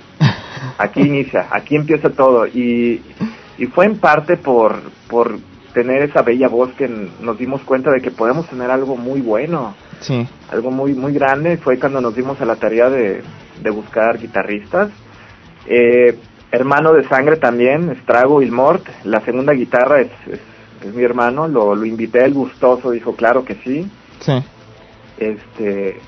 [0.78, 2.46] aquí inicia, aquí empieza todo.
[2.48, 3.02] Y,
[3.64, 4.76] y fue en parte por,
[5.08, 5.38] por
[5.74, 6.88] tener esa bella voz que
[7.22, 10.28] nos dimos cuenta de que podemos tener algo muy bueno, Sí.
[10.52, 11.56] algo muy muy grande.
[11.58, 13.22] Fue cuando nos dimos a la tarea de,
[13.62, 14.90] de buscar guitarristas.
[15.66, 16.18] Eh,
[16.52, 20.40] hermano de sangre también, Estrago Ilmort, la segunda guitarra es, es,
[20.86, 23.90] es mi hermano, lo, lo invité, el gustoso dijo claro que sí.
[24.20, 24.44] Sí.
[25.18, 26.00] Este,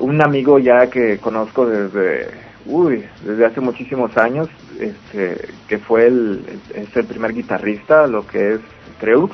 [0.00, 2.28] un amigo ya que conozco desde,
[2.68, 8.54] uy, desde hace muchísimos años, este, que fue el, es el primer guitarrista, lo que
[8.54, 8.60] es
[9.00, 9.32] Creux.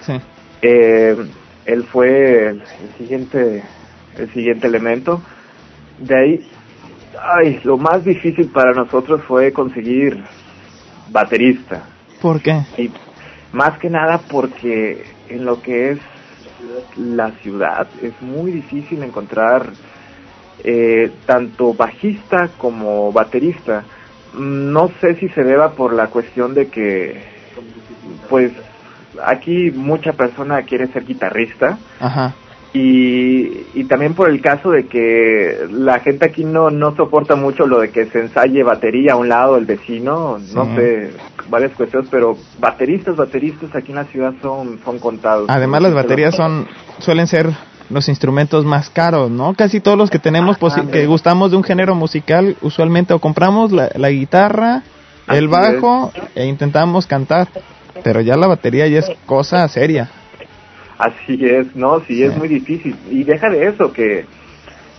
[0.00, 0.14] Sí.
[0.62, 1.16] Eh,
[1.66, 3.62] él fue el, el siguiente,
[4.16, 5.20] el siguiente elemento.
[5.98, 6.48] De ahí,
[7.20, 10.22] ay, lo más difícil para nosotros fue conseguir
[11.10, 11.82] baterista.
[12.22, 12.62] ¿Por qué?
[12.76, 12.90] Y
[13.52, 15.98] más que nada porque en lo que es
[16.96, 19.70] la ciudad es muy difícil encontrar
[20.64, 23.84] eh, tanto bajista como baterista.
[24.34, 27.22] No sé si se deba por la cuestión de que,
[28.28, 28.52] pues,
[29.24, 32.34] aquí mucha persona quiere ser guitarrista Ajá.
[32.72, 37.66] y, y también por el caso de que la gente aquí no, no soporta mucho
[37.66, 41.10] lo de que se ensaye batería a un lado del vecino, no sé,
[41.48, 45.46] varias cuestiones, pero bateristas, bateristas aquí en la ciudad son, son contados.
[45.48, 46.68] Además las baterías son
[46.98, 47.48] suelen ser
[47.90, 49.54] los instrumentos más caros, ¿no?
[49.54, 50.86] Casi todos los que tenemos Ajá.
[50.90, 54.82] que gustamos de un género musical, usualmente o compramos la, la guitarra
[55.28, 57.48] el bajo e intentamos cantar,
[58.02, 60.10] pero ya la batería ya es cosa seria.
[60.98, 62.96] Así es, no, sí, es muy difícil.
[63.10, 64.26] Y deja de eso, que,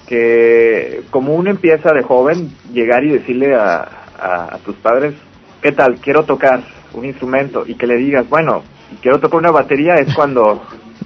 [0.08, 3.88] que como uno empieza de joven, llegar y decirle a,
[4.20, 5.14] a, a tus padres,
[5.62, 5.96] ¿qué tal?
[5.96, 6.62] Quiero tocar
[6.94, 8.64] un instrumento y que le digas, bueno,
[9.02, 10.62] quiero tocar una batería, es cuando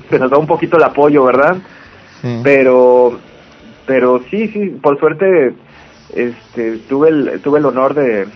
[0.09, 1.57] se nos da un poquito el apoyo, ¿verdad?
[2.43, 3.19] Pero,
[3.85, 5.53] pero sí, sí, por suerte,
[6.15, 8.27] este, tuve el, tuve el honor de,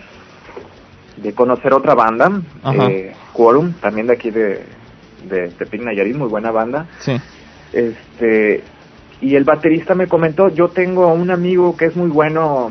[1.16, 2.30] de conocer otra banda,
[2.74, 4.66] eh, Quorum, también de aquí de,
[5.28, 6.86] de Tepic Nayarit, muy buena banda.
[7.00, 7.18] Sí.
[7.72, 8.62] Este,
[9.20, 12.70] y el baterista me comentó, yo tengo un amigo que es muy bueno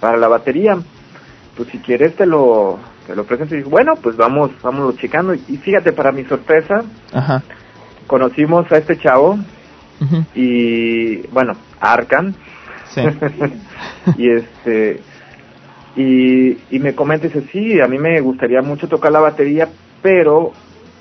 [0.00, 0.76] para la batería,
[1.56, 3.54] pues si quieres te lo, te lo presento.
[3.54, 5.34] Y dije, bueno, pues vamos, vamos checando.
[5.34, 7.42] Y fíjate, para mi sorpresa, Ajá.
[8.10, 9.38] Conocimos a este chavo
[10.34, 12.34] y, bueno, a Arkan.
[12.88, 13.02] Sí.
[14.18, 15.00] y este,
[15.94, 19.68] y, y me comenta, dice, sí, a mí me gustaría mucho tocar la batería,
[20.02, 20.50] pero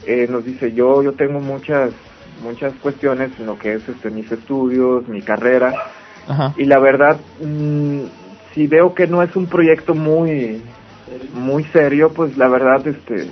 [0.05, 1.93] eh, nos dice, yo, yo tengo muchas,
[2.43, 5.73] muchas cuestiones en lo que es este, mis estudios, mi carrera,
[6.27, 6.53] Ajá.
[6.57, 8.01] y la verdad, mm,
[8.53, 10.61] si veo que no es un proyecto muy,
[11.33, 13.31] muy serio, pues la verdad, este,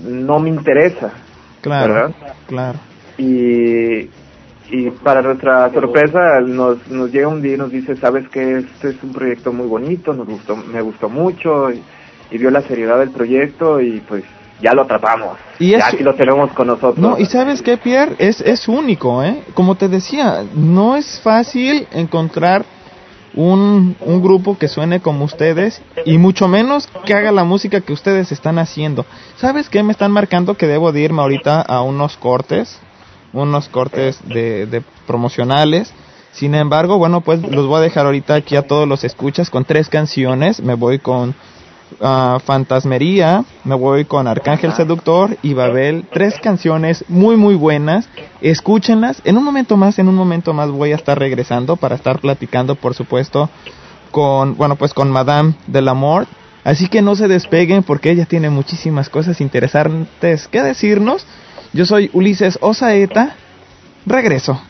[0.00, 1.12] no me interesa.
[1.60, 1.94] Claro.
[1.94, 2.14] ¿verdad?
[2.46, 2.78] Claro.
[3.16, 4.08] Y,
[4.70, 8.90] y para nuestra sorpresa nos, nos llega un día y nos dice, sabes que este
[8.90, 11.82] es un proyecto muy bonito, nos gustó, me gustó mucho y,
[12.30, 14.24] y vio la seriedad del proyecto y pues
[14.60, 15.38] ya lo atrapamos.
[15.58, 16.98] Y ya aquí lo tenemos con nosotros.
[16.98, 19.42] No, y sabes qué, Pierre, es, es único, ¿eh?
[19.54, 22.64] Como te decía, no es fácil encontrar
[23.38, 27.92] un, un grupo que suene como ustedes y mucho menos que haga la música que
[27.92, 29.06] ustedes están haciendo.
[29.36, 29.84] ¿Sabes qué?
[29.84, 32.80] Me están marcando que debo de irme ahorita a unos cortes,
[33.32, 35.92] unos cortes de, de promocionales.
[36.32, 39.64] Sin embargo, bueno, pues los voy a dejar ahorita aquí a todos los escuchas con
[39.64, 40.60] tres canciones.
[40.60, 41.36] Me voy con
[42.00, 46.06] ah, Fantasmería, me voy con Arcángel Seductor y Babel.
[46.12, 48.08] Tres canciones muy muy buenas.
[48.40, 49.20] Escúchenlas.
[49.24, 52.74] En un momento más, en un momento más voy a estar regresando para estar platicando,
[52.74, 53.50] por supuesto,
[54.10, 56.26] con, bueno, pues con Madame del Amor.
[56.64, 61.26] Así que no se despeguen porque ella tiene muchísimas cosas interesantes que decirnos.
[61.72, 63.36] Yo soy Ulises Osaeta.
[64.04, 64.60] Regreso.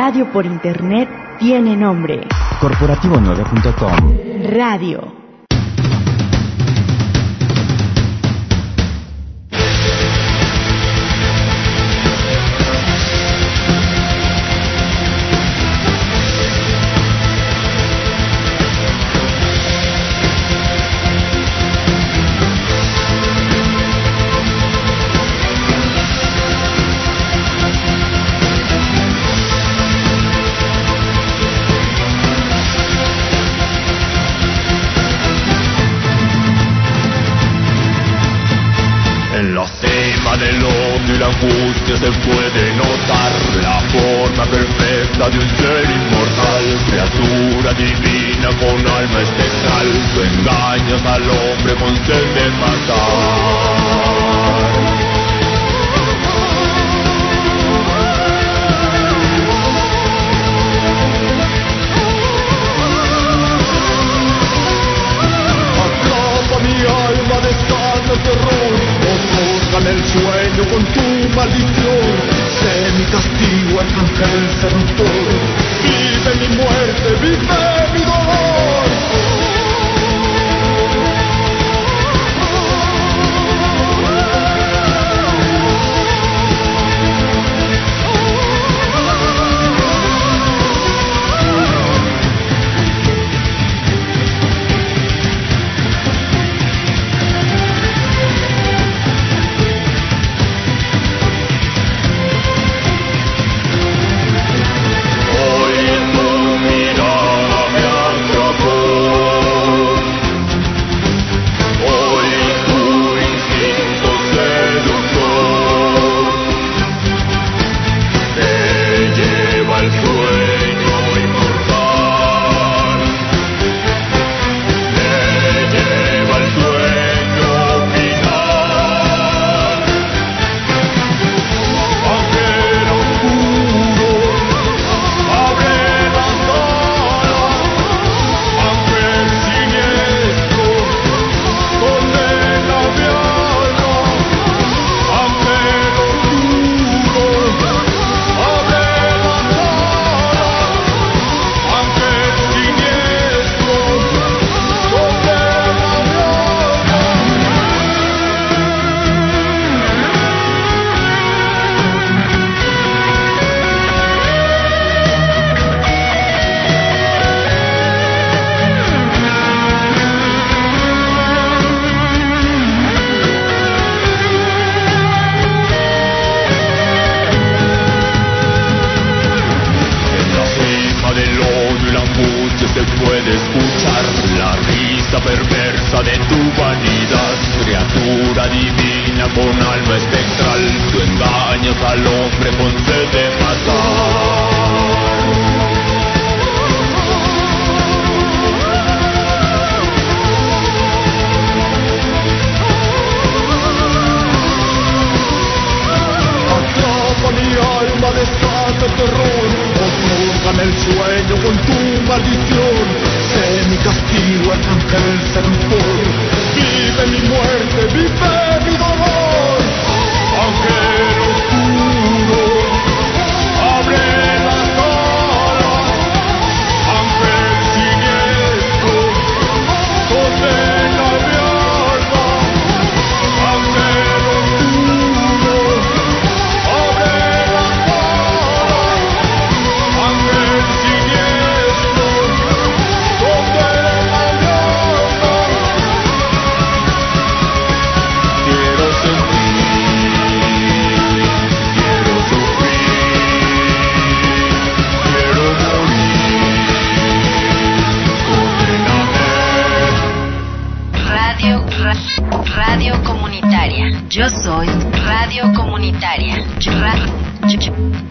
[0.00, 2.26] Radio por internet tiene nombre.
[2.58, 5.19] Corporativo9.com Radio.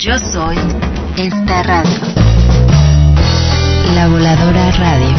[0.10, 0.58] Yo, soy
[1.18, 2.00] esta radio.
[3.94, 5.19] La Voladora Radio.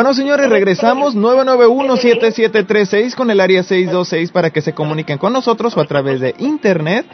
[0.00, 5.80] Bueno, señores, regresamos 991-7736 con el área 626 para que se comuniquen con nosotros o
[5.82, 7.04] a través de internet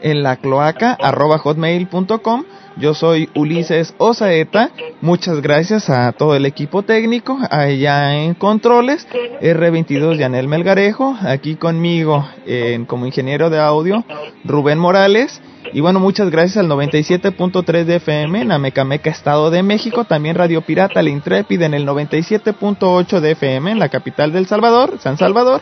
[0.00, 2.44] en la cloaca arroba hotmail.com.
[2.76, 4.70] Yo soy Ulises Osaeta.
[5.00, 9.08] Muchas gracias a todo el equipo técnico, allá en Controles,
[9.40, 14.04] R22 Yanel Melgarejo, aquí conmigo en, como ingeniero de audio,
[14.44, 15.42] Rubén Morales.
[15.72, 20.04] Y bueno, muchas gracias al 97.3 de FM en Amecameca, Estado de México.
[20.04, 24.98] También Radio Pirata, la Intrépida en el 97.8 de FM en la capital del Salvador,
[25.00, 25.60] San Salvador.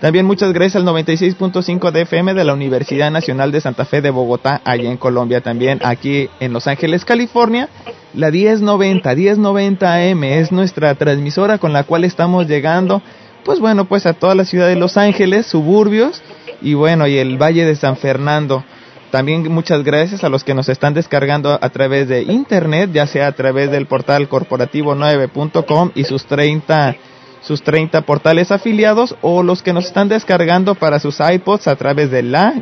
[0.00, 4.10] También muchas gracias al 96.5 de FM de la Universidad Nacional de Santa Fe de
[4.10, 5.40] Bogotá, allá en Colombia.
[5.40, 7.68] También aquí en Los Ángeles, California.
[8.14, 13.02] La 1090, 1090 AM es nuestra transmisora con la cual estamos llegando,
[13.44, 16.22] pues bueno, pues a toda la ciudad de Los Ángeles, suburbios
[16.62, 18.64] y bueno, y el Valle de San Fernando.
[19.10, 23.28] También muchas gracias a los que nos están descargando a través de internet, ya sea
[23.28, 26.96] a través del portal corporativo9.com y sus 30
[27.40, 32.10] sus 30 portales afiliados o los que nos están descargando para sus iPods a través
[32.10, 32.52] de la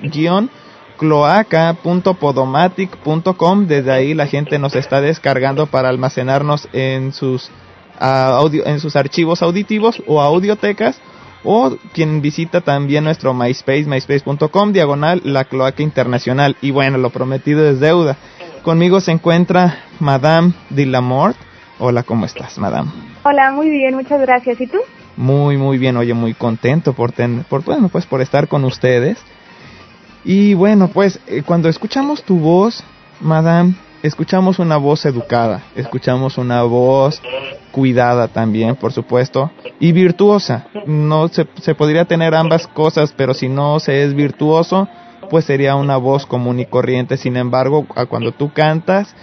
[0.98, 3.66] cloaca.podomatic.com.
[3.66, 7.50] Desde ahí la gente nos está descargando para almacenarnos en sus
[7.98, 11.00] audio, en sus archivos auditivos o audiotecas
[11.44, 16.56] o quien visita también nuestro MySpace, myspace.com, diagonal La Cloaca Internacional.
[16.60, 18.16] Y bueno, lo prometido es deuda.
[18.62, 21.36] Conmigo se encuentra Madame Dillamort.
[21.78, 22.90] Hola, ¿cómo estás, Madame?
[23.24, 24.60] Hola, muy bien, muchas gracias.
[24.60, 24.78] ¿Y tú?
[25.16, 25.96] Muy, muy bien.
[25.96, 29.18] Oye, muy contento por, ten, por, bueno, pues por estar con ustedes.
[30.24, 32.82] Y bueno, pues eh, cuando escuchamos tu voz,
[33.20, 37.22] Madame, escuchamos una voz educada, escuchamos una voz
[37.76, 40.66] cuidada también, por supuesto, y virtuosa.
[40.86, 44.88] No se, se podría tener ambas cosas, pero si no se es virtuoso,
[45.28, 47.18] pues sería una voz común y corriente.
[47.18, 49.14] Sin embargo, cuando tú cantas,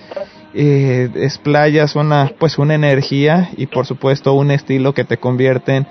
[0.54, 5.88] eh, explayas una, pues una energía y por supuesto un estilo que te convierten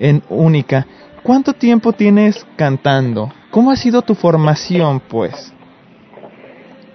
[0.00, 0.86] en única.
[1.22, 3.30] ¿Cuánto tiempo tienes cantando?
[3.50, 5.52] ¿Cómo ha sido tu formación, pues?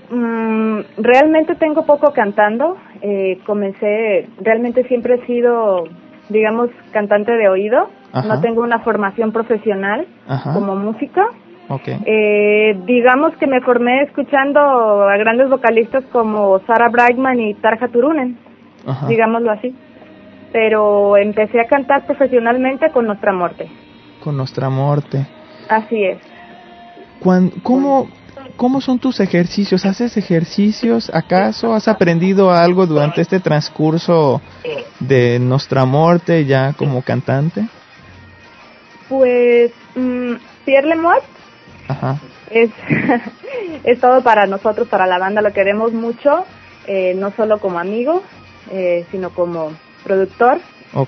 [0.09, 2.75] Mm, realmente tengo poco cantando.
[3.01, 5.85] Eh, comencé, realmente siempre he sido,
[6.29, 7.89] digamos, cantante de oído.
[8.13, 10.05] No tengo una formación profesional
[10.53, 11.25] como música.
[12.05, 18.37] Eh, digamos que me formé escuchando a grandes vocalistas como Sarah Brightman y Tarja Turunen,
[19.07, 19.73] digámoslo así.
[20.51, 23.69] Pero empecé a cantar profesionalmente con Nuestra Muerte.
[24.21, 25.25] Con Nuestra Muerte.
[25.69, 26.17] Así es.
[27.63, 28.07] ¿Cómo,
[28.61, 29.87] ¿Cómo son tus ejercicios?
[29.87, 31.09] ¿Haces ejercicios?
[31.11, 34.39] ¿Acaso has aprendido algo durante este transcurso
[34.99, 37.65] de Nuestra Muerte ya como cantante?
[39.09, 40.33] Pues mm,
[40.63, 41.23] Pierre Lemort
[42.51, 42.69] es,
[43.83, 46.45] es todo para nosotros, para la banda, lo queremos mucho,
[46.85, 48.21] eh, no solo como amigo,
[48.71, 49.71] eh, sino como
[50.03, 50.59] productor.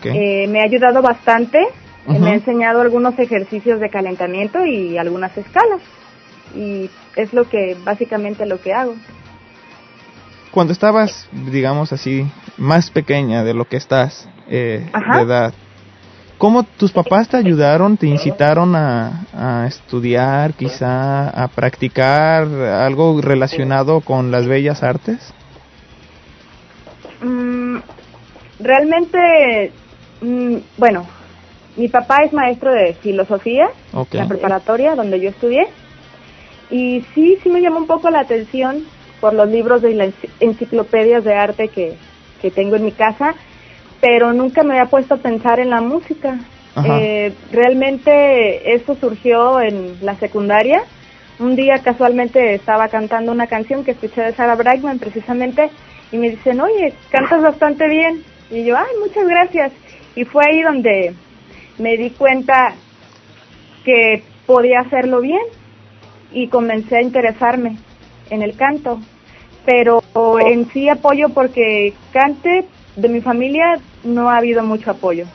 [0.05, 1.59] Eh, me ha ayudado bastante,
[2.07, 5.81] me ha enseñado algunos ejercicios de calentamiento y algunas escalas.
[6.55, 8.95] Y es lo que, básicamente lo que hago.
[10.51, 14.85] Cuando estabas, digamos así, más pequeña de lo que estás de
[15.21, 15.53] edad,
[16.43, 24.29] ¿Cómo tus papás te ayudaron, te incitaron a, estudiar, quizá a practicar algo relacionado con
[24.29, 25.33] las bellas artes?
[27.21, 27.77] Mm,
[28.59, 29.71] realmente,
[30.19, 31.05] mm, bueno,
[31.77, 35.67] mi papá es maestro de filosofía, en la preparatoria donde yo estudié,
[36.73, 38.83] y sí, sí me llamó un poco la atención
[39.21, 41.95] por los libros de las enciclopedias de arte que,
[42.41, 43.35] que tengo en mi casa
[44.03, 46.37] pero nunca me había puesto a pensar en la música.
[46.83, 50.83] Eh, realmente esto surgió en la secundaria.
[51.39, 55.69] Un día casualmente estaba cantando una canción que escuché de Sarah Brightman precisamente
[56.11, 58.21] y me dicen, oye, cantas bastante bien.
[58.51, 59.71] Y yo, ay, muchas gracias.
[60.17, 61.13] Y fue ahí donde
[61.77, 62.73] me di cuenta
[63.85, 65.43] que podía hacerlo bien
[66.33, 67.77] y comencé a interesarme
[68.29, 68.99] en el canto.
[69.65, 70.03] Pero
[70.39, 72.65] en sí apoyo porque cante,
[72.95, 75.25] de mi familia no ha habido mucho apoyo.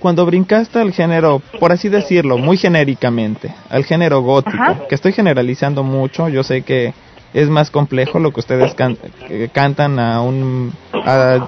[0.00, 5.82] Cuando brincaste al género, por así decirlo, muy genéricamente, al género gótico, que estoy generalizando
[5.82, 6.94] mucho, yo sé que
[7.34, 8.74] es más complejo lo que ustedes
[9.28, 10.72] eh, cantan a un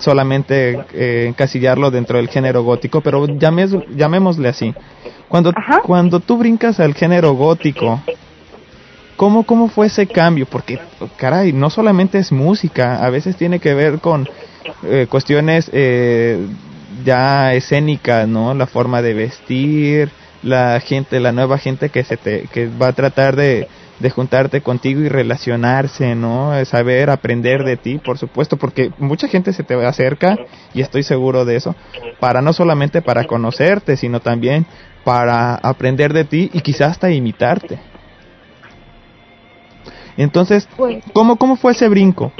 [0.00, 4.74] solamente eh, encasillarlo dentro del género gótico, pero llamémosle así.
[5.28, 8.00] Cuando cuando tú brincas al género gótico,
[9.16, 10.46] ¿cómo cómo fue ese cambio?
[10.46, 10.78] Porque
[11.16, 14.28] caray, no solamente es música, a veces tiene que ver con
[14.84, 16.46] eh, cuestiones eh,
[17.04, 18.54] ya escénicas, ¿no?
[18.54, 20.10] La forma de vestir,
[20.42, 23.68] la gente, la nueva gente que se te, que va a tratar de,
[24.02, 26.52] de juntarte contigo y relacionarse, ¿no?
[26.64, 30.36] Saber aprender de ti, por supuesto, porque mucha gente se te acerca
[30.74, 31.74] y estoy seguro de eso,
[32.20, 34.66] para no solamente para conocerte, sino también
[35.04, 37.78] para aprender de ti y quizás hasta imitarte.
[40.16, 42.32] Entonces, pues ¿cómo, cómo fue ese brinco?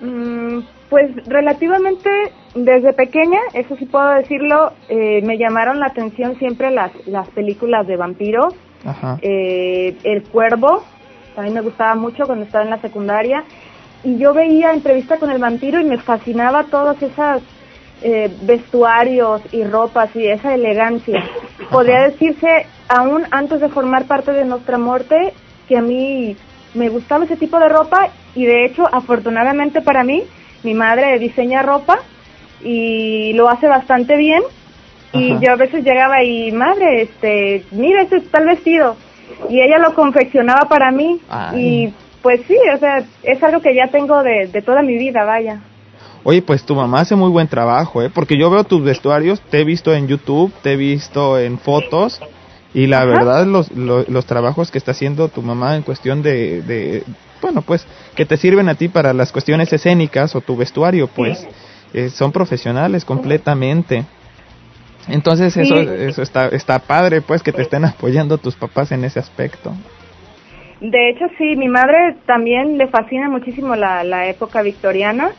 [0.00, 2.10] Mm, pues relativamente
[2.54, 7.86] desde pequeña, eso sí puedo decirlo, eh, me llamaron la atención siempre las, las películas
[7.86, 8.54] de vampiros.
[9.20, 10.82] Eh, el Cuervo,
[11.34, 13.44] también me gustaba mucho cuando estaba en la secundaria.
[14.02, 17.42] Y yo veía entrevista con el vampiro y me fascinaba todas esas
[18.02, 21.22] eh, vestuarios y ropas y esa elegancia.
[21.70, 25.34] Podría decirse, aún antes de formar parte de nuestra muerte,
[25.70, 26.36] que a mí
[26.74, 30.24] me gustaba ese tipo de ropa y de hecho, afortunadamente para mí,
[30.64, 32.00] mi madre diseña ropa
[32.60, 34.42] y lo hace bastante bien.
[35.12, 38.96] Y yo a veces llegaba y madre, este, mira, este el vestido
[39.48, 41.20] y ella lo confeccionaba para mí.
[41.56, 45.24] Y pues sí, o sea, es algo que ya tengo de, de toda mi vida,
[45.24, 45.60] vaya.
[46.24, 48.10] Oye, pues tu mamá hace muy buen trabajo, ¿eh?
[48.12, 52.20] Porque yo veo tus vestuarios, te he visto en YouTube, te he visto en fotos
[52.72, 57.02] y la verdad los, los, trabajos que está haciendo tu mamá en cuestión de, de,
[57.42, 61.46] bueno, pues que te sirven a ti para las cuestiones escénicas o tu vestuario, pues
[61.92, 64.04] eh, son profesionales completamente.
[65.08, 69.18] Entonces eso, eso está, está padre, pues que te estén apoyando tus papás en ese
[69.18, 69.72] aspecto.
[70.80, 75.32] De hecho, sí, mi madre también le fascina muchísimo la, la época victoriana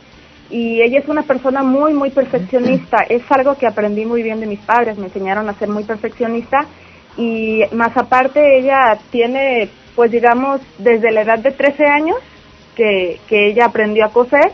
[0.50, 2.98] y ella es una persona muy, muy perfeccionista.
[3.08, 6.66] Es algo que aprendí muy bien de mis padres, me enseñaron a ser muy perfeccionista
[7.16, 12.16] y más aparte ella tiene, pues digamos, desde la edad de 13 años
[12.76, 14.52] que, que ella aprendió a coser.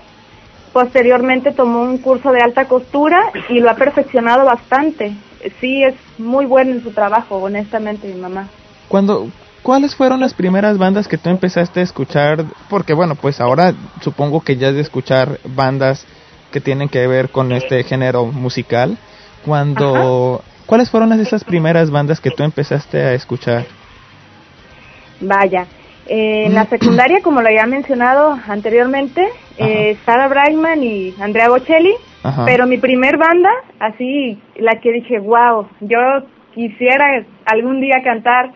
[0.72, 5.12] Posteriormente tomó un curso de alta costura y lo ha perfeccionado bastante.
[5.60, 8.48] Sí, es muy bueno en su trabajo, honestamente, mi mamá.
[8.88, 9.28] Cuando,
[9.62, 12.44] ¿Cuáles fueron las primeras bandas que tú empezaste a escuchar?
[12.70, 16.06] Porque bueno, pues ahora supongo que ya es de escuchar bandas
[16.50, 18.96] que tienen que ver con este género musical.
[19.44, 23.64] Cuando, ¿cuáles fueron esas primeras bandas que tú empezaste a escuchar?
[25.20, 25.66] Vaya,
[26.06, 31.94] eh, en la secundaria, como lo había mencionado anteriormente, eh, Sara Brightman y Andrea Bocelli,
[32.44, 33.50] pero mi primer banda,
[33.80, 35.98] así, la que dije, wow, yo
[36.54, 38.52] quisiera algún día cantar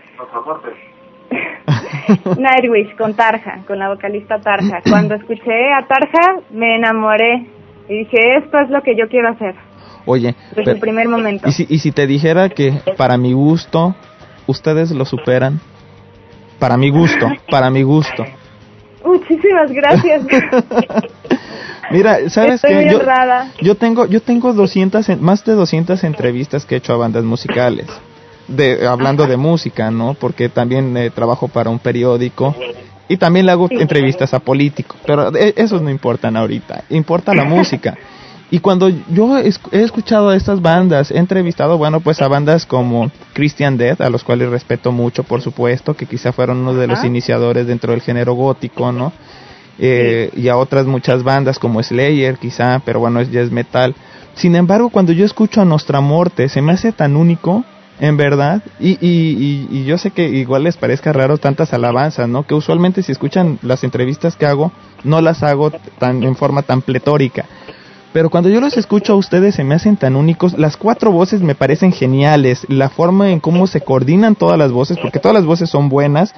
[2.38, 4.80] Nightwish con Tarja, con la vocalista Tarja.
[4.88, 7.46] Cuando escuché a Tarja me enamoré
[7.88, 9.54] y dije, esto es lo que yo quiero hacer.
[10.04, 11.48] Oye, desde el primer momento.
[11.48, 13.94] ¿y si, ¿y si te dijera que para mi gusto
[14.46, 15.60] ustedes lo superan?
[16.58, 18.24] Para mi gusto, para mi gusto.
[19.04, 20.22] Muchísimas gracias.
[21.90, 23.00] Mira, sabes que yo,
[23.60, 27.86] yo tengo yo tengo 200 más de 200 entrevistas que he hecho a bandas musicales
[28.48, 30.14] de hablando de música, ¿no?
[30.14, 32.54] Porque también eh, trabajo para un periódico
[33.08, 37.44] y también le hago entrevistas a políticos, pero e, esos no importan ahorita, importa la
[37.44, 37.96] música.
[38.52, 39.48] Y cuando yo he
[39.82, 44.24] escuchado a estas bandas, he entrevistado, bueno, pues a bandas como Christian Death, a los
[44.24, 48.34] cuales respeto mucho, por supuesto, que quizá fueron uno de los iniciadores dentro del género
[48.34, 49.10] gótico, ¿no?
[49.78, 53.94] Eh, y a otras muchas bandas como Slayer, quizá, pero bueno, ya es metal.
[54.34, 57.64] Sin embargo, cuando yo escucho a Nostra Morte, se me hace tan único
[58.00, 62.46] en verdad, y, y, y, yo sé que igual les parezca raro tantas alabanzas, ¿no?
[62.46, 64.72] Que usualmente si escuchan las entrevistas que hago,
[65.04, 67.46] no las hago tan en forma tan pletórica.
[68.12, 71.40] Pero cuando yo los escucho a ustedes se me hacen tan únicos, las cuatro voces
[71.40, 75.46] me parecen geniales, la forma en cómo se coordinan todas las voces, porque todas las
[75.46, 76.34] voces son buenas,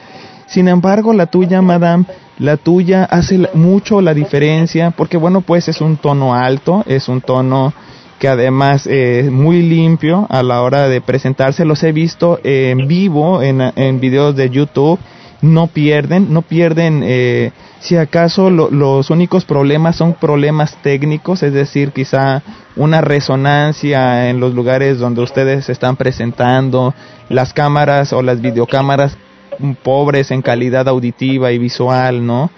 [0.47, 2.05] sin embargo la tuya, madame,
[2.39, 7.21] la tuya hace mucho la diferencia, porque bueno, pues es un tono alto, es un
[7.21, 7.73] tono
[8.19, 11.65] que además es muy limpio a la hora de presentarse.
[11.65, 14.99] Los he visto en vivo en, en videos de YouTube.
[15.45, 17.03] No pierden, no pierden.
[17.05, 22.43] Eh, si acaso los únicos problemas son problemas técnicos, es decir, quizá
[22.77, 26.95] una resonancia en los lugares donde ustedes se están presentando,
[27.29, 29.19] las cámaras o las videocámaras
[29.83, 32.51] pobres en calidad auditiva y visual, ¿no?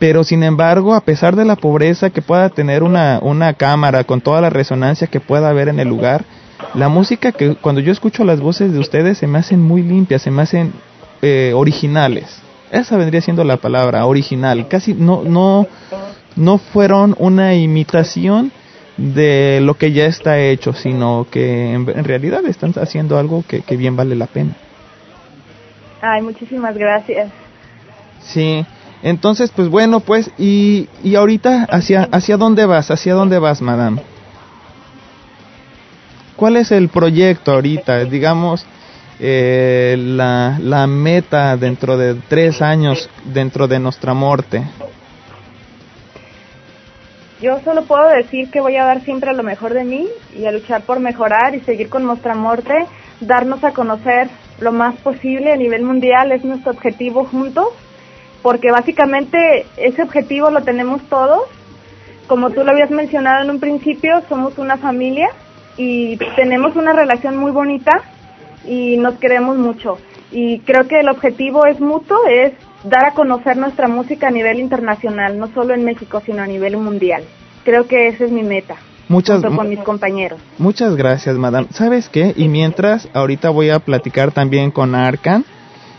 [0.00, 4.20] pero sin embargo, a pesar de la pobreza que pueda tener una, una cámara con
[4.20, 6.24] toda la resonancia que pueda haber en el lugar,
[6.74, 10.22] la música que cuando yo escucho las voces de ustedes se me hacen muy limpias,
[10.22, 10.72] se me hacen
[11.22, 12.42] eh, originales.
[12.70, 14.68] Esa vendría siendo la palabra, original.
[14.68, 15.66] Casi no, no,
[16.36, 18.52] no fueron una imitación
[18.96, 23.62] de lo que ya está hecho, sino que en, en realidad están haciendo algo que,
[23.62, 24.54] que bien vale la pena.
[26.00, 27.30] Ay, muchísimas gracias.
[28.22, 28.64] Sí,
[29.02, 32.90] entonces, pues bueno, pues, y, y ahorita, ¿hacia, ¿hacia dónde vas?
[32.90, 34.02] ¿Hacia dónde vas, madame?
[36.36, 38.04] ¿Cuál es el proyecto ahorita?
[38.04, 38.64] Digamos,
[39.24, 44.64] eh, la, la meta dentro de tres años dentro de nuestra muerte?
[47.40, 50.50] Yo solo puedo decir que voy a dar siempre lo mejor de mí y a
[50.50, 52.74] luchar por mejorar y seguir con nuestra muerte,
[53.20, 54.28] darnos a conocer
[54.60, 57.68] lo más posible a nivel mundial es nuestro objetivo juntos,
[58.42, 61.42] porque básicamente ese objetivo lo tenemos todos.
[62.26, 65.28] Como tú lo habías mencionado en un principio, somos una familia
[65.76, 68.02] y tenemos una relación muy bonita
[68.66, 69.98] y nos queremos mucho.
[70.30, 72.52] Y creo que el objetivo es mutuo, es
[72.84, 76.76] dar a conocer nuestra música a nivel internacional, no solo en México, sino a nivel
[76.76, 77.24] mundial.
[77.64, 78.76] Creo que esa es mi meta.
[79.08, 80.40] Muchas, junto con mis compañeros.
[80.58, 81.66] Muchas gracias, madame.
[81.72, 82.32] ¿Sabes qué?
[82.36, 85.44] Y mientras, ahorita voy a platicar también con Arcan.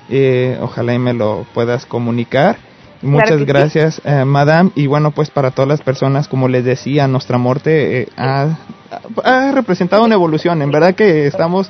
[0.09, 2.57] Eh, ojalá y me lo puedas comunicar.
[3.03, 4.71] Muchas gracias, eh, madame.
[4.75, 8.57] Y bueno, pues para todas las personas, como les decía, nuestra muerte eh, ha,
[9.23, 10.61] ha representado una evolución.
[10.61, 11.69] En verdad que estamos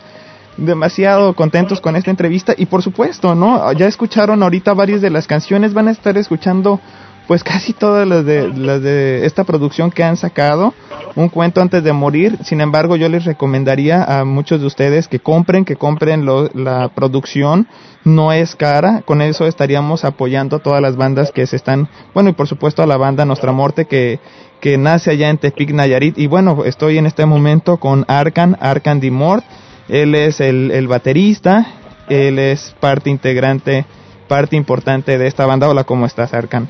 [0.57, 3.71] demasiado contentos con esta entrevista y por supuesto, ¿no?
[3.73, 6.79] Ya escucharon ahorita varias de las canciones, van a estar escuchando
[7.27, 10.73] pues casi todas las de, las de esta producción que han sacado,
[11.15, 15.19] un cuento antes de morir, sin embargo yo les recomendaría a muchos de ustedes que
[15.19, 17.67] compren, que compren la producción,
[18.03, 22.29] no es cara, con eso estaríamos apoyando a todas las bandas que se están, bueno
[22.29, 24.19] y por supuesto a la banda Nuestra Morte que,
[24.63, 26.17] que nace allá en Tepic Nayarit.
[26.17, 29.43] Y bueno, estoy en este momento con Arcan, Arcan Dimort,
[29.89, 31.65] él es el, el baterista,
[32.09, 33.85] él es parte integrante,
[34.27, 35.69] parte importante de esta banda.
[35.69, 36.67] Hola, ¿cómo estás, Arcan?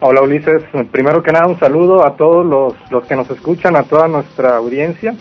[0.00, 0.62] Hola, Ulises.
[0.92, 4.56] Primero que nada, un saludo a todos los, los que nos escuchan, a toda nuestra
[4.56, 5.14] audiencia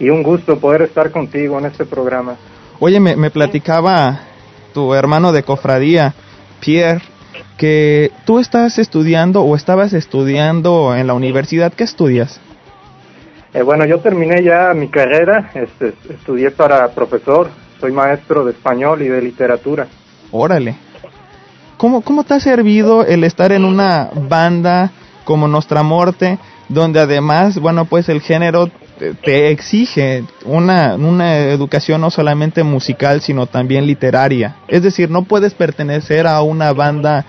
[0.00, 2.36] y un gusto poder estar contigo en este programa.
[2.80, 4.20] Oye, me, me platicaba
[4.72, 6.14] tu hermano de cofradía,
[6.60, 7.02] Pierre,
[7.58, 11.72] que tú estás estudiando o estabas estudiando en la universidad.
[11.72, 12.40] ¿Qué estudias?
[13.54, 17.48] Eh, bueno, yo terminé ya mi carrera, este, estudié para profesor,
[17.80, 19.86] soy maestro de español y de literatura.
[20.32, 20.74] Órale.
[21.76, 24.90] ¿Cómo, ¿Cómo te ha servido el estar en una banda
[25.24, 32.00] como Nostra Morte, donde además, bueno, pues el género te, te exige una, una educación
[32.00, 34.56] no solamente musical, sino también literaria?
[34.66, 37.24] Es decir, no puedes pertenecer a una banda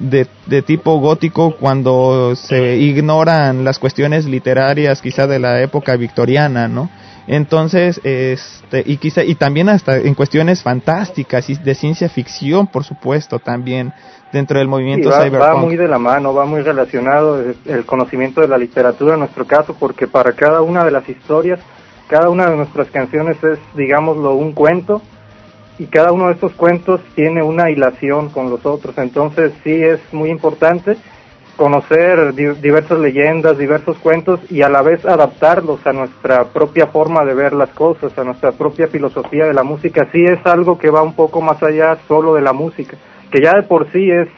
[0.00, 6.66] de, de, tipo gótico cuando se ignoran las cuestiones literarias quizá de la época victoriana,
[6.68, 6.90] ¿no?
[7.26, 12.82] Entonces, este, y quizá, y también hasta en cuestiones fantásticas y de ciencia ficción, por
[12.82, 13.92] supuesto, también
[14.32, 15.54] dentro del movimiento sí, va, cyberpunk.
[15.54, 19.46] Va muy de la mano, va muy relacionado el conocimiento de la literatura en nuestro
[19.46, 21.60] caso, porque para cada una de las historias,
[22.08, 25.02] cada una de nuestras canciones es, digámoslo, un cuento,
[25.80, 28.98] y cada uno de estos cuentos tiene una hilación con los otros.
[28.98, 30.94] Entonces sí es muy importante
[31.56, 37.24] conocer di diversas leyendas, diversos cuentos y a la vez adaptarlos a nuestra propia forma
[37.24, 40.06] de ver las cosas, a nuestra propia filosofía de la música.
[40.12, 42.98] Sí es algo que va un poco más allá solo de la música,
[43.30, 44.28] que ya de por sí es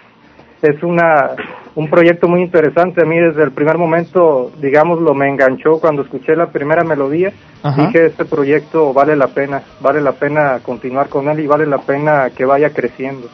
[0.62, 1.30] es una
[1.75, 3.03] un proyecto muy interesante.
[3.03, 7.33] A mí desde el primer momento digámoslo me enganchó cuando escuché la primera melodía.
[7.62, 7.87] Ajá.
[7.87, 11.79] dije este proyecto vale la pena vale la pena continuar con él y vale la
[11.79, 13.29] pena que vaya creciendo.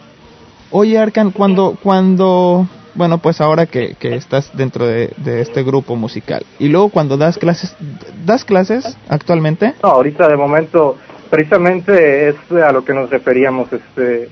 [0.70, 5.96] Oye Arcan cuando cuando bueno pues ahora que, que estás dentro de, de este grupo
[5.96, 7.74] musical y luego cuando das clases
[8.26, 10.96] das clases actualmente no ahorita de momento
[11.30, 14.28] precisamente es a lo que nos referíamos este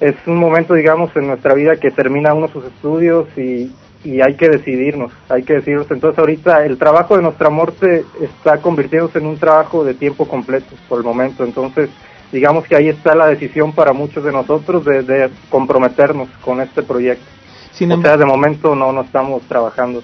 [0.00, 3.70] es un momento, digamos, en nuestra vida que termina uno sus estudios y,
[4.02, 5.90] y hay que decidirnos, hay que decidirnos.
[5.90, 10.74] Entonces ahorita el trabajo de nuestra muerte está convirtiéndose en un trabajo de tiempo completo
[10.88, 11.44] por el momento.
[11.44, 11.90] Entonces,
[12.32, 16.82] digamos que ahí está la decisión para muchos de nosotros de, de comprometernos con este
[16.82, 17.26] proyecto.
[17.72, 20.02] Sin o sea, de momento no, no estamos trabajando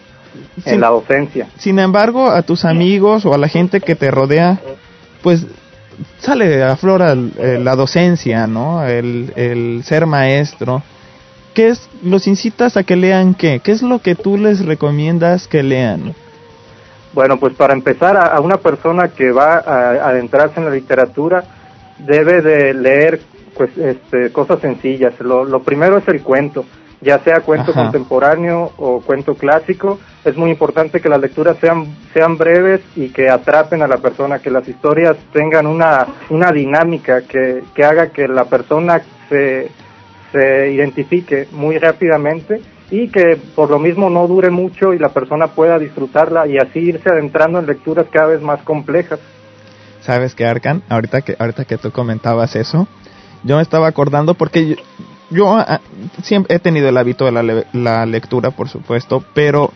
[0.62, 1.48] sin, en la docencia.
[1.56, 4.60] Sin embargo, a tus amigos o a la gente que te rodea,
[5.22, 5.46] pues
[6.18, 8.84] sale a flora eh, la docencia, ¿no?
[8.84, 10.82] El, ser maestro.
[11.54, 13.60] ¿Qué es, los incitas a que lean qué?
[13.60, 16.14] ¿Qué es lo que tú les recomiendas que lean?
[17.14, 21.44] Bueno, pues para empezar, a, a una persona que va a, adentrarse en la literatura,
[21.98, 23.20] debe de leer
[23.56, 25.18] pues, este, cosas sencillas.
[25.20, 26.64] Lo primero es el cuento,
[27.00, 27.82] ya sea cuento Ajá.
[27.82, 29.98] contemporáneo o cuento clásico.
[30.24, 34.38] Es muy importante que las lecturas sean, sean breves y que atrapen a la persona,
[34.38, 39.68] que las historias tengan una, una dinámica que, que haga que la persona se,
[40.32, 45.48] se identifique muy rápidamente y que por lo mismo no dure mucho y la persona
[45.48, 49.18] pueda disfrutarla y así irse adentrando en lecturas cada vez más complejas.
[50.00, 50.82] ¿Sabes qué, Arcan?
[50.88, 52.86] Ahorita que, ahorita que tú comentabas eso,
[53.42, 54.76] yo me estaba acordando porque yo,
[55.30, 55.62] yo uh,
[56.22, 59.72] siempre he tenido el hábito de la, le la, lectura, por supuesto, pero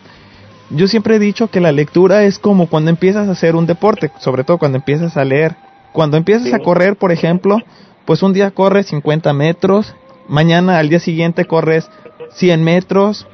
[0.69, 4.11] yo siempre he dicho que la lectura es como cuando empiezas a hacer un deporte,
[4.19, 5.55] sobre todo cuando empiezas a leer.
[5.91, 7.57] Cuando empiezas a correr, por ejemplo,
[8.05, 9.93] pues un día corres 50 metros,
[10.29, 11.89] mañana al día siguiente corres
[12.31, 13.27] 100 metros,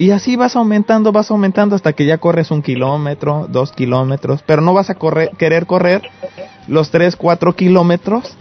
[0.00, 4.62] y así vas aumentando, vas aumentando hasta que ya corres un kilómetro, dos kilómetros, pero
[4.62, 6.02] no vas a correr, querer correr
[6.66, 8.36] los tres, cuatro kilómetros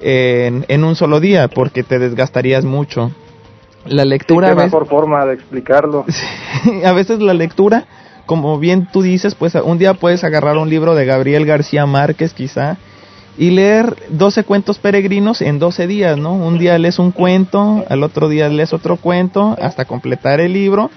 [0.00, 3.10] en, en un solo día porque te desgastarías mucho.
[3.86, 4.50] La lectura...
[4.50, 6.04] Sí, mejor forma de explicarlo.
[6.84, 7.86] a veces la lectura,
[8.26, 12.34] como bien tú dices, pues un día puedes agarrar un libro de Gabriel García Márquez
[12.34, 12.76] quizá
[13.38, 16.34] y leer 12 cuentos peregrinos en 12 días, ¿no?
[16.34, 20.90] Un día lees un cuento, al otro día lees otro cuento hasta completar el libro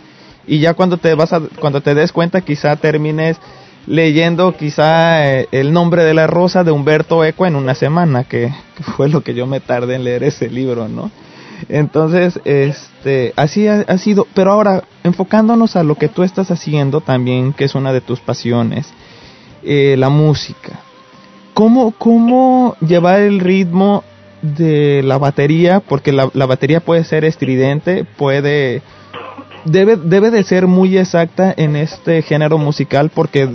[0.45, 3.37] y ya cuando te vas a, cuando te des cuenta quizá termines
[3.87, 8.53] leyendo quizá eh, el nombre de la rosa de Humberto Eco en una semana, que,
[8.95, 11.11] fue lo que yo me tardé en leer ese libro, ¿no?
[11.69, 17.53] Entonces, este, así ha, sido, pero ahora, enfocándonos a lo que tú estás haciendo también,
[17.53, 18.91] que es una de tus pasiones,
[19.63, 20.81] eh, la música.
[21.53, 24.03] ¿Cómo, ¿Cómo llevar el ritmo
[24.41, 25.79] de la batería?
[25.79, 28.81] Porque la, la batería puede ser estridente, puede
[29.65, 33.49] debe, debe de ser muy exacta en este género musical porque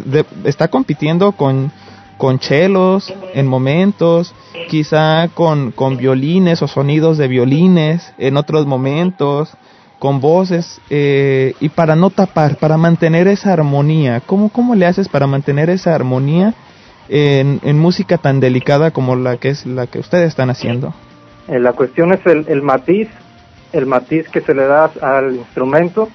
[0.45, 1.71] está compitiendo con,
[2.17, 4.35] con chelos en momentos,
[4.69, 9.51] quizá con, con violines o sonidos de violines en otros momentos,
[9.99, 14.21] con voces, eh, y para no tapar, para mantener esa armonía.
[14.21, 16.55] ¿Cómo, cómo le haces para mantener esa armonía
[17.09, 20.95] en, en música tan delicada como la que es la que ustedes están haciendo?
[21.49, 23.09] Eh, la cuestión es el, el matiz
[23.73, 26.09] el matiz que se le da al instrumento,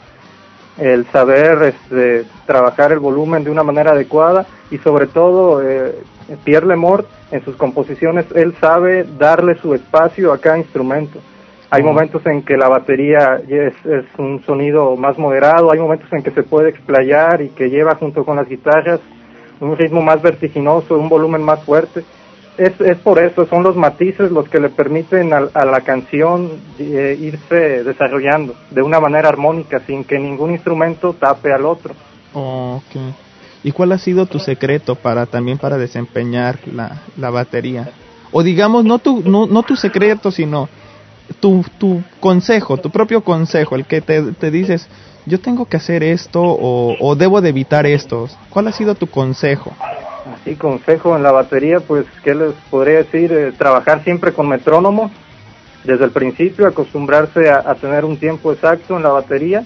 [0.77, 5.95] el saber este, trabajar el volumen de una manera adecuada y sobre todo eh,
[6.43, 11.19] Pierre Lemort en sus composiciones él sabe darle su espacio a cada instrumento.
[11.69, 16.21] Hay momentos en que la batería es, es, un sonido más moderado, hay momentos en
[16.21, 18.99] que se puede explayar y que lleva junto con las guitarras
[19.59, 22.03] un ritmo más vertiginoso, un volumen más fuerte
[22.57, 27.17] es, es por eso, son los matices los que le permiten a, la canción eh,
[27.19, 31.93] irse desarrollando de una manera armónica sin que ningún instrumento tape al otro.
[32.33, 33.13] Okay.
[33.63, 37.91] ¿Y cuál ha sido tu secreto para también para desempeñar la, la batería?
[38.31, 40.67] O digamos, no tu, no, no tu secreto, sino
[41.39, 44.87] tu, tu consejo, tu propio consejo, el que te, te dices,
[45.25, 48.27] yo tengo que hacer esto o, o debo de evitar esto.
[48.49, 49.71] ¿Cuál ha sido tu consejo?
[50.31, 53.31] Así, consejo en la batería, pues, ¿qué les podría decir?
[53.31, 55.11] Eh, trabajar siempre con metrónomo,
[55.83, 59.65] desde el principio, acostumbrarse a, tener un tiempo exacto en la batería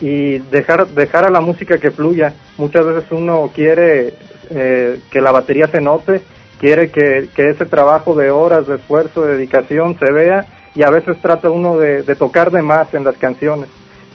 [0.00, 2.34] y dejar, dejar a la música que fluya.
[2.58, 4.14] Muchas veces uno quiere
[4.50, 6.22] eh, que la batería se note,
[6.60, 10.46] quiere que, ese trabajo de horas, de esfuerzo, de dedicación se vea
[10.76, 13.68] y a veces trata uno de tocar de más en las canciones.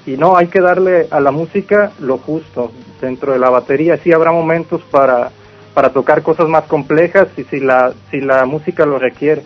[0.05, 3.97] Y no, hay que darle a la música lo justo dentro de la batería.
[3.97, 5.31] Sí habrá momentos para
[5.73, 9.43] para tocar cosas más complejas y si la, si la música lo requiere.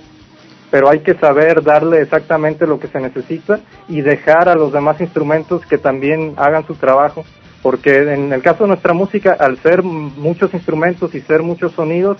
[0.70, 5.00] Pero hay que saber darle exactamente lo que se necesita y dejar a los demás
[5.00, 7.26] instrumentos que también hagan su trabajo.
[7.64, 12.18] Porque en el caso de nuestra música, al ser muchos instrumentos y ser muchos sonidos,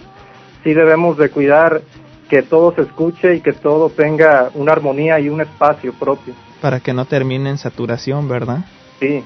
[0.64, 1.82] sí debemos de cuidar
[2.30, 6.34] que todo se escuche y que todo tenga una armonía y un espacio propio.
[6.62, 8.66] Para que no termine en saturación, ¿verdad?
[9.00, 9.24] Sí.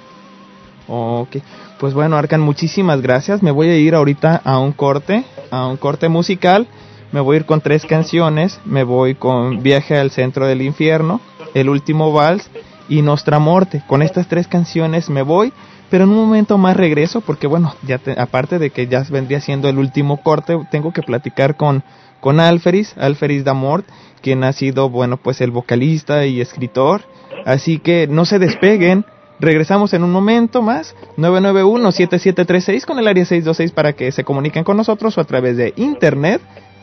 [0.88, 1.38] Ok.
[1.82, 3.41] Pues bueno, Arcan, muchísimas gracias.
[3.41, 6.67] Me voy a ir ahorita a un corte, a un corte musical.
[7.11, 8.59] Me voy a ir con tres canciones.
[8.65, 11.21] Me voy con Viaje al centro del infierno,
[11.55, 12.51] El último vals
[12.88, 13.82] y Nostra Morte.
[13.88, 15.53] Con estas tres canciones me voy,
[15.89, 19.67] pero en un momento más regreso porque bueno, ya aparte de que ya vendría siendo
[19.67, 21.84] el último corte, tengo que platicar con
[22.19, 23.88] con Alferis, Alferis Damort,
[24.21, 27.01] quien ha sido bueno, pues el vocalista y escritor.
[27.43, 29.03] Así que no se despeguen.
[29.42, 34.78] Regresamos en un momento más, 991-7736 con el área 626 para que se comuniquen con
[34.78, 36.42] nosotros o a través de internet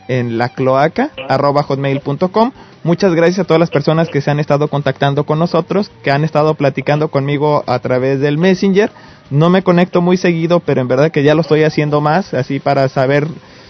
[0.09, 2.51] en la cloaca arroba hotmail.com.
[2.83, 6.25] Muchas gracias a todas las personas que se han estado contactando con nosotros, que han
[6.25, 8.91] estado platicando conmigo a través del Messenger.
[9.29, 12.59] No me conecto muy seguido, pero en verdad que ya lo estoy haciendo más, así
[12.59, 13.25] para saber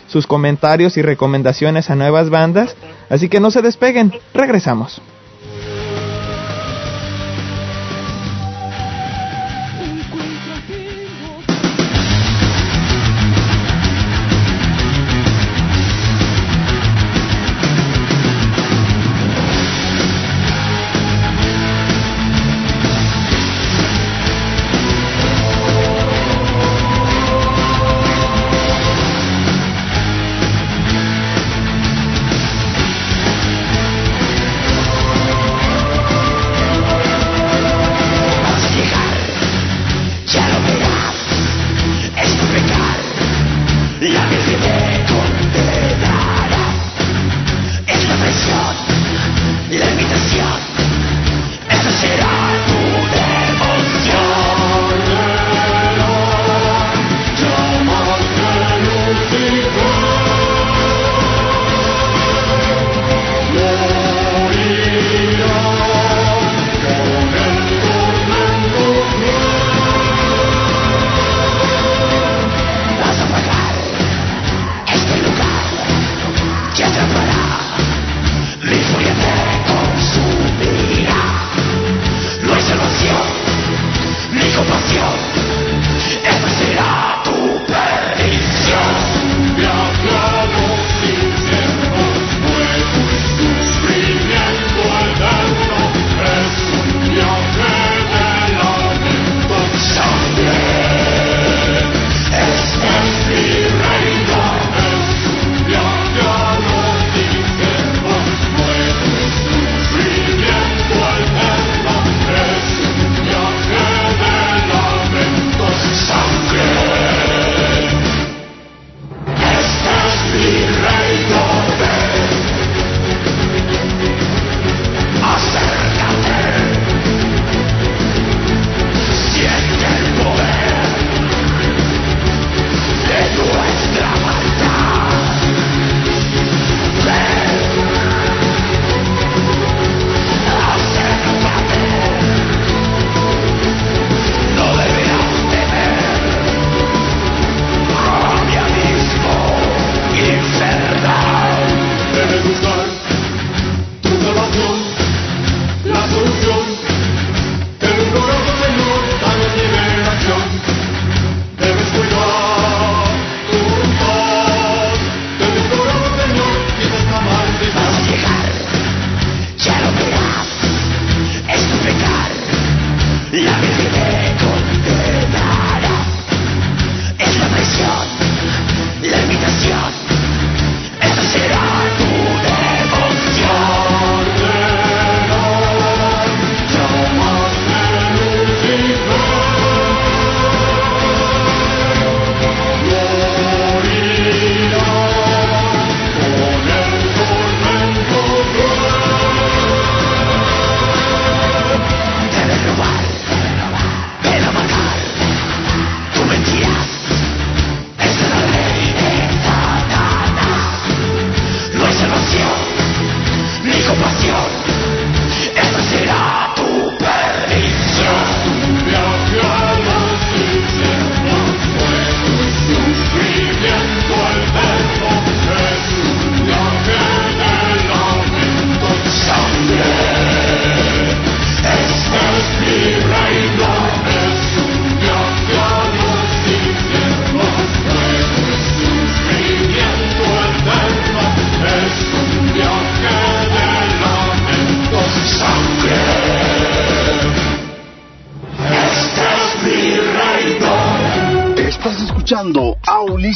[0.07, 2.75] sus comentarios y recomendaciones a nuevas bandas.
[3.07, 4.99] Así que no se despeguen, regresamos.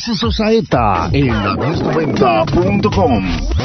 [0.06, 3.63] Ulises Osaeta en la1090.com.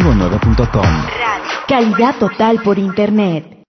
[0.00, 1.66] Corporativo9.com.
[1.68, 3.59] Calidad total por Internet.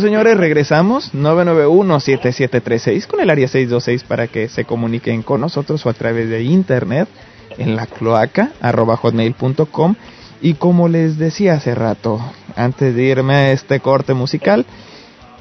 [0.00, 1.12] Señores, regresamos.
[1.14, 6.42] 991-7736 con el área 626 para que se comuniquen con nosotros o a través de
[6.42, 7.08] internet
[7.56, 9.94] en la cloaca arroba hotmail.com
[10.40, 12.20] y como les decía hace rato,
[12.54, 14.66] antes de irme a este corte musical,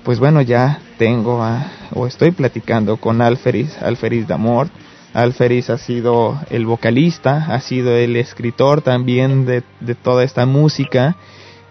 [0.04, 4.72] pues bueno, ya tengo a, o estoy platicando con Alferis, Alferis Damort.
[5.14, 11.16] Alferis ha sido el vocalista, ha sido el escritor también de, de toda esta música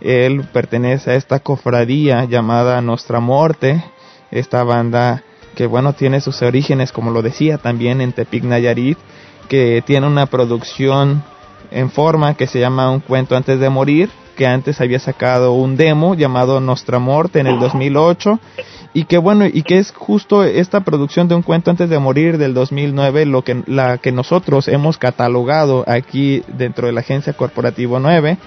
[0.00, 3.82] él pertenece a esta cofradía llamada Nostra Morte,
[4.30, 5.22] esta banda
[5.54, 8.98] que bueno tiene sus orígenes, como lo decía también en Tepic Nayarit,
[9.48, 11.22] que tiene una producción
[11.70, 15.76] en forma que se llama Un cuento antes de morir, que antes había sacado un
[15.76, 18.38] demo llamado Nostra Morte en el 2008
[18.92, 22.38] y que bueno y que es justo esta producción de un cuento antes de morir
[22.38, 27.98] del 2009 lo que la que nosotros hemos catalogado aquí dentro de la agencia corporativo
[27.98, 28.38] 9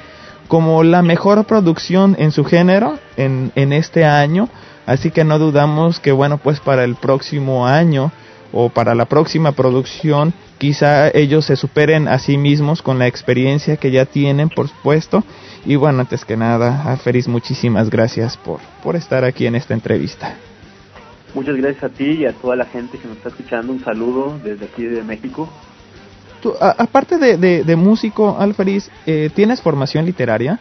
[0.49, 4.49] como la mejor producción en su género en, en este año.
[4.87, 8.11] Así que no dudamos que, bueno, pues para el próximo año
[8.51, 13.77] o para la próxima producción, quizá ellos se superen a sí mismos con la experiencia
[13.77, 15.23] que ya tienen, por supuesto.
[15.65, 19.75] Y bueno, antes que nada, a Feris, muchísimas gracias por, por estar aquí en esta
[19.75, 20.35] entrevista.
[21.35, 23.71] Muchas gracias a ti y a toda la gente que nos está escuchando.
[23.71, 25.47] Un saludo desde aquí de México
[26.59, 30.59] aparte de, de, músico, Alfariz, eh, ¿tienes formación literaria?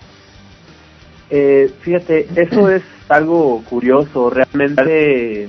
[1.31, 4.31] Eh, fíjate, eso es algo curioso.
[4.31, 5.49] Realmente eh,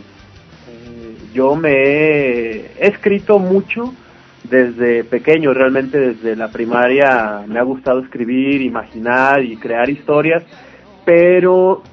[1.34, 3.94] yo me he, escrito mucho
[4.44, 10.44] desde pequeño, realmente desde la primaria me ha gustado escribir, imaginar y crear historias,
[11.06, 11.84] pero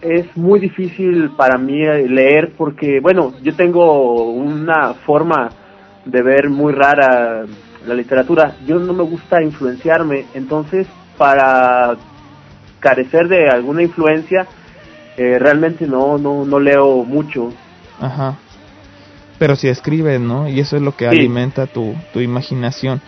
[0.00, 5.50] es muy difícil para mí leer porque, bueno, yo tengo una forma
[6.04, 7.44] de ver muy rara
[7.86, 8.56] la literatura.
[8.66, 10.86] Yo no me gusta influenciarme, entonces
[11.16, 11.96] para
[12.80, 14.46] carecer de alguna influencia,
[15.16, 17.52] eh, realmente no, no, no leo mucho.
[18.00, 18.36] Ajá.
[19.38, 20.48] Pero si escribes, ¿no?
[20.48, 23.00] Y eso es lo que alimenta tu, tu imaginación.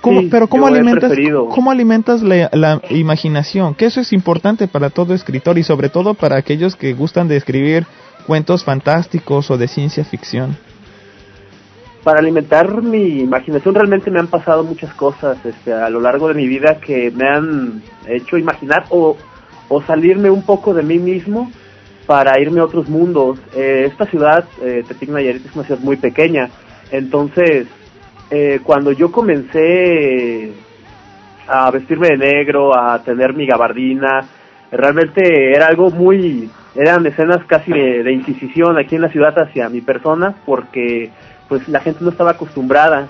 [0.00, 1.12] ¿Cómo, pero ¿cómo alimentas,
[1.50, 3.74] ¿cómo alimentas la, la, imaginación?
[3.74, 7.36] Que eso es importante para todo escritor y sobre todo para aquellos que gustan de
[7.36, 7.86] escribir
[8.24, 10.56] cuentos fantásticos o de ciencia ficción
[12.06, 16.34] para alimentar mi imaginación realmente me han pasado muchas cosas este, a lo largo de
[16.34, 19.16] mi vida que me han hecho imaginar o,
[19.88, 21.50] salirme un poco de mí mismo
[22.06, 23.40] para irme a otros mundos.
[23.56, 26.48] Eh, esta ciudad, eh, Tepic Nayarit, es una ciudad muy pequeña,
[26.92, 27.66] entonces
[28.30, 30.52] eh, cuando yo comencé
[31.48, 34.28] a vestirme de negro, a tener mi gabardina,
[34.70, 39.68] realmente era algo muy, eran escenas casi de, de inquisición aquí en la ciudad hacia
[39.68, 41.10] mi persona, porque
[41.48, 43.08] pues la gente no estaba acostumbrada.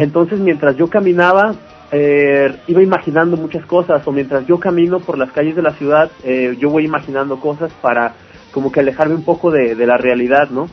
[0.00, 1.54] Entonces mientras yo caminaba,
[1.92, 6.10] eh, iba imaginando muchas cosas, o mientras yo camino por las calles de la ciudad,
[6.24, 8.14] eh, yo voy imaginando cosas para
[8.52, 10.68] como que alejarme un poco de, la realidad, ¿no?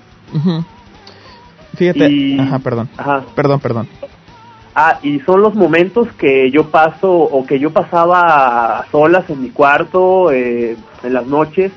[1.76, 2.90] Fíjate, ajá, perdón,
[3.36, 3.88] perdón, perdón.
[4.80, 9.50] Ah, y son los momentos que yo paso o que yo pasaba solas en mi
[9.50, 11.72] cuarto, eh, en las noches,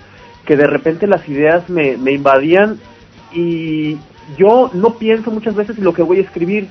[0.45, 2.79] que de repente las ideas me, me invadían
[3.33, 3.97] y,
[4.37, 6.69] yo no pienso muchas veces en lo que voy a escribir.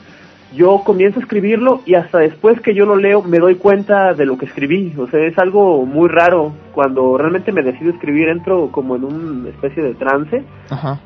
[0.56, 4.26] Yo comienzo a escribirlo y hasta después que yo lo leo me doy cuenta de
[4.26, 4.96] lo que escribí.
[4.98, 6.54] O sea, es algo muy raro.
[6.74, 10.44] Cuando realmente me decido escribir entro como en una especie de trance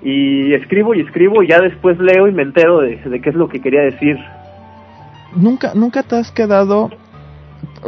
[0.02, 3.50] y escribo y escribo y ya después leo y me entero de, qué es lo
[3.50, 4.18] que quería decir.
[5.36, 6.92] Nunca, nunca te has quedado,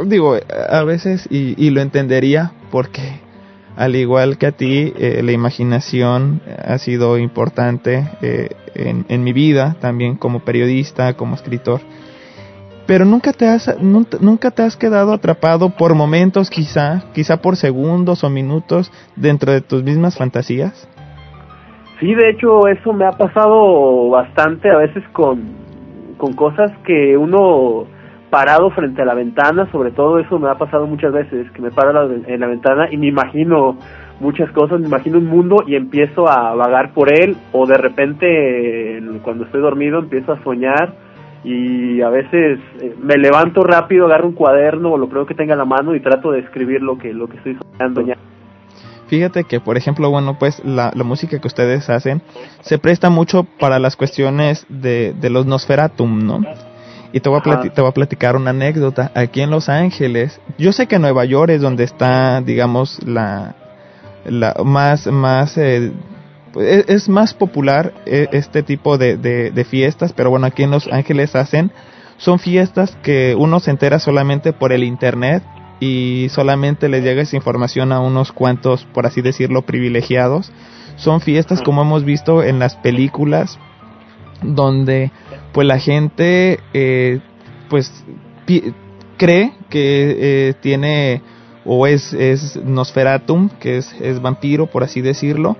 [0.04, 0.36] digo,
[0.68, 3.25] a veces y, y lo entendería porque
[3.76, 9.76] al igual que a ti, eh, la imaginación ha sido importante eh, en, mi vida,
[9.80, 11.80] también como periodista, como escritor.
[12.86, 18.22] Pero nunca te has nunca te has quedado atrapado por momentos, quizá, quizá por segundos
[18.24, 20.88] o minutos dentro de tus mismas fantasías.
[21.98, 25.66] Sí, de hecho eso me ha pasado bastante a veces con
[26.16, 27.86] con cosas que uno
[28.30, 31.70] parado frente a la ventana, sobre todo eso me ha pasado muchas veces, que me
[31.70, 33.76] paro en la ventana y me imagino
[34.20, 39.02] muchas cosas, me imagino un mundo y empiezo a vagar por él o de repente
[39.22, 40.94] cuando estoy dormido empiezo a soñar
[41.44, 45.52] y a veces eh, me levanto rápido, agarro un cuaderno o lo creo que tenga
[45.52, 48.16] en la mano y trato de escribir lo que lo que estoy soñando ya.
[49.06, 52.22] Fíjate que, por ejemplo, bueno, pues la, música que ustedes hacen
[52.60, 56.40] se presta mucho para las cuestiones de, de los Nosferatum, ¿no?
[57.12, 59.10] Y te voy, a te voy a platicar una anécdota.
[59.14, 63.54] Aquí en Los Ángeles, yo sé que Nueva York es donde está, digamos, la,
[64.24, 65.92] la más, más, eh,
[66.56, 70.88] e, es, más popular e, este tipo de, de, fiestas, pero bueno, aquí en Los
[70.88, 71.70] Ángeles hacen,
[72.18, 75.42] son fiestas que uno se entera solamente por el internet
[75.80, 80.50] y solamente les llega esa información a unos cuantos, por así decirlo, privilegiados.
[80.96, 83.58] Son fiestas como hemos visto en las películas,
[84.42, 85.10] donde
[85.56, 87.20] pues la gente eh,
[87.70, 87.90] pues
[89.16, 90.16] cree que
[90.50, 91.22] eh, tiene
[91.64, 95.56] o es, es Nosferatum, que es, vampiro, por así decirlo,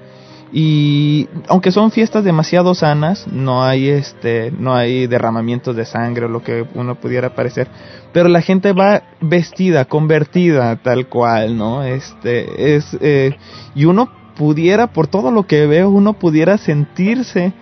[0.53, 6.29] y aunque son fiestas demasiado sanas no hay este no hay derramamientos de sangre o
[6.29, 7.67] lo que uno pudiera parecer.
[8.13, 13.35] Pero la gente va vestida convertida tal cual no este es eh,
[13.75, 17.55] y uno pudiera por todo lo que veo uno pudiera sentirse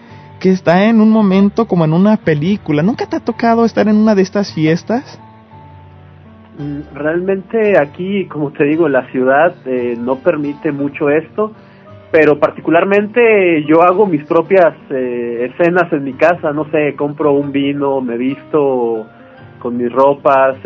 [0.44, 2.82] que está en un momento como en una película.
[2.82, 5.18] Nunca te ha tocado estar en una de estas fiestas
[6.56, 11.50] Mm, realmente aquí, como te digo, la ciudad eh, no permite mucho esto,
[12.12, 17.50] pero particularmente yo hago mis propias eh, escenas en mi casa, no sé, compro un
[17.50, 19.04] vino, me visto
[19.58, 20.56] con mis ropas,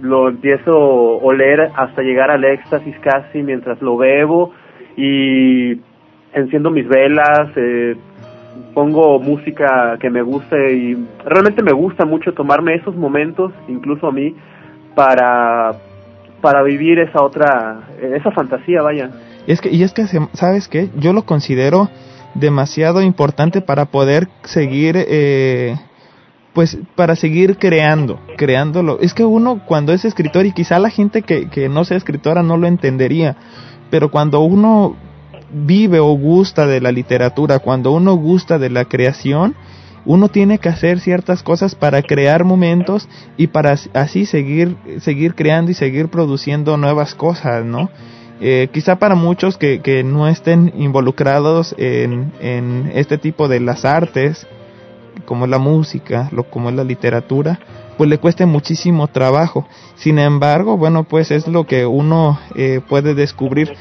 [0.00, 4.52] lo empiezo a oler hasta llegar al éxtasis casi mientras lo bebo
[4.96, 5.80] y
[6.34, 7.96] enciendo mis velas, eh,
[8.74, 14.12] pongo música que me guste y realmente me gusta mucho tomarme esos momentos, incluso a
[14.12, 14.34] mí,
[14.94, 15.72] para,
[16.40, 19.10] para vivir esa otra, esa fantasía, vaya.
[19.46, 20.90] Y es que, y es que, ¿sabes qué?
[20.96, 21.88] Yo lo considero
[22.34, 25.76] demasiado importante para poder seguir, eh,
[26.52, 28.98] pues, para seguir creando, creándolo.
[29.00, 32.42] Es que uno cuando es escritor, y quizá la gente que, que no sea escritora
[32.42, 33.36] no lo entendería,
[33.90, 34.96] pero cuando uno
[35.52, 39.54] vive o gusta de la literatura, cuando uno gusta de la creación,
[40.04, 45.70] uno tiene que hacer ciertas cosas para crear momentos y para así seguir, seguir creando
[45.70, 47.90] y seguir produciendo nuevas cosas, ¿no?
[48.40, 53.84] Eh, quizá para muchos que, que no estén involucrados en, en, este tipo de las
[53.84, 54.48] artes,
[55.26, 57.60] como la música, lo, como es la literatura,
[57.96, 59.68] pues le cueste muchísimo trabajo.
[59.94, 63.76] Sin embargo, bueno, pues es lo que uno eh, puede descubrir.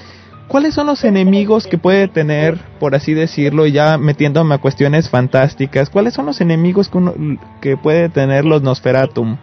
[0.52, 5.90] ¿Cuáles son los enemigos que puede tener, por así decirlo, ya metiéndome a cuestiones fantásticas?
[5.90, 7.00] ¿Cuáles son los enemigos que,
[7.62, 9.38] que puede tener los Nosferatum?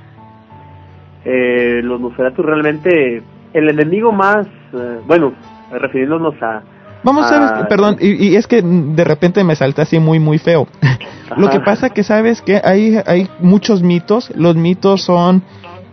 [1.25, 3.23] Eh, los Nosferatum realmente,
[3.55, 5.33] el enemigo más, eh, bueno,
[5.73, 6.61] refiriéndonos a...
[7.03, 10.69] Vamos a, ver, perdón, y, es que de repente me salta así muy, muy feo.
[11.39, 15.43] Lo que pasa que sabes que hay, hay muchos mitos, los mitos son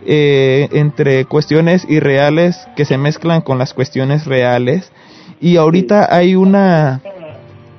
[0.04, 4.92] eh, entre cuestiones irreales que se mezclan con las cuestiones reales
[5.40, 7.02] y ahorita hay una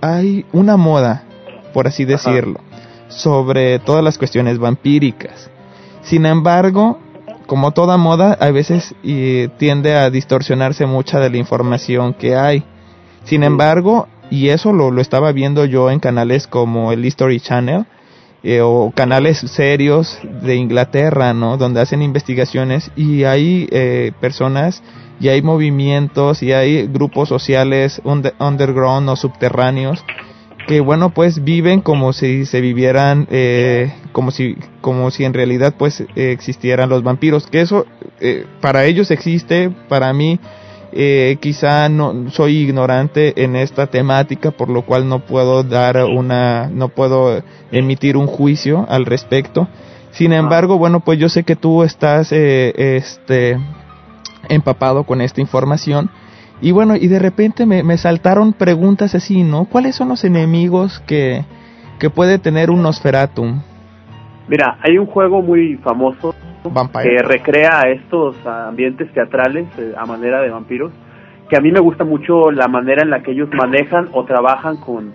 [0.02, 1.24] hay una moda,
[1.74, 2.60] por así decirlo,
[3.08, 5.50] sobre todas las cuestiones vampíricas.
[6.02, 7.00] Sin embargo,
[7.48, 8.96] como toda moda, a veces
[9.58, 12.64] tiende a distorsionarse mucha de la información que hay.
[13.24, 17.86] Sin embargo, y eso lo, lo estaba viendo yo en canales como el History Channel,
[18.44, 21.58] eh, o canales serios de Inglaterra, ¿no?
[21.58, 24.84] Donde hacen investigaciones y hay eh, personas
[25.20, 30.04] y hay movimientos y hay grupos sociales underground o subterráneos
[30.68, 35.76] que bueno pues viven como si se vivieran eh, como si como si en realidad
[35.78, 37.86] pues existieran los vampiros que eso
[38.20, 40.40] eh, para ellos existe para mí
[40.92, 46.70] eh, quizá no soy ignorante en esta temática por lo cual no puedo dar una
[46.72, 49.68] no puedo emitir un juicio al respecto
[50.12, 53.58] sin embargo bueno pues yo sé que tú estás este
[54.50, 56.10] empapado con esta información.
[56.62, 59.66] Y bueno, y de repente me, me saltaron preguntas así, ¿no?
[59.66, 61.44] ¿Cuáles son los enemigos que,
[62.00, 63.62] que puede tener un Nosferatum?
[64.48, 66.34] Mira, hay un juego muy famoso
[67.02, 70.92] que recrea estos ambientes teatrales eh, a manera de vampiros,
[71.50, 74.78] que a mí me gusta mucho la manera en la que ellos manejan o trabajan
[74.78, 75.14] con,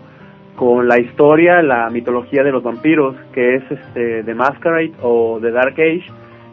[0.57, 5.51] con la historia, la mitología de los vampiros, que es este The Masquerade o The
[5.51, 6.05] Dark Age,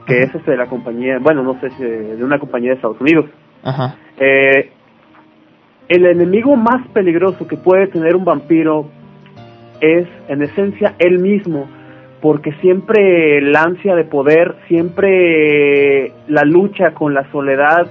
[0.06, 3.00] que es este de la compañía, bueno, no sé si de una compañía de Estados
[3.00, 3.26] Unidos.
[3.64, 3.96] Ajá.
[4.18, 4.72] Eh,
[5.88, 8.90] el enemigo más peligroso que puede tener un vampiro
[9.82, 11.68] es, en esencia, él mismo,
[12.22, 17.88] porque siempre la ansia de poder, siempre la lucha con la soledad,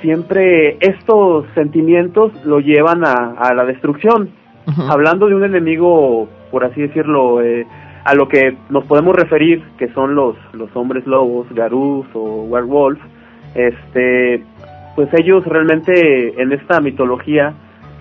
[0.00, 4.30] siempre estos sentimientos lo llevan a, la destrucción.
[4.88, 7.66] Hablando de un enemigo, por así decirlo, eh,
[8.04, 13.00] a lo que nos podemos referir, que son los, los hombres lobos, garús o werewolf,
[13.54, 14.44] este,
[14.94, 17.54] pues ellos realmente en esta mitología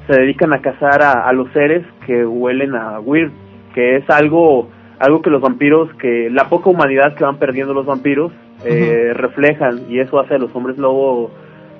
[0.07, 3.31] se dedican a cazar a, los seres que huelen a weird,
[3.73, 4.69] que es algo,
[4.99, 8.31] algo que los vampiros, que la poca humanidad que van perdiendo los vampiros,
[8.63, 11.31] eh, reflejan, y eso hace a los hombres lobo,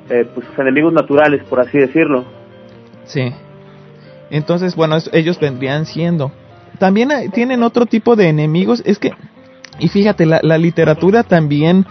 [0.09, 2.25] eh, pues sus enemigos naturales, por así decirlo.
[3.05, 3.31] Sí.
[4.29, 6.31] Entonces, bueno, ellos vendrían siendo.
[6.79, 8.81] También tienen otro tipo de enemigos.
[8.85, 9.11] Es que,
[9.79, 11.85] y fíjate, la, literatura también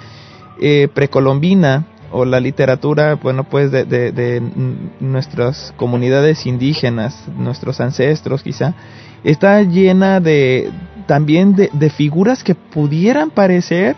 [0.60, 4.42] eh, precolombina o la literatura, bueno, pues de, de,
[5.01, 8.74] nuestras comunidades indígenas, nuestros ancestros quizá,
[9.24, 10.70] está llena de
[11.06, 13.97] también de, de figuras que pudieran parecer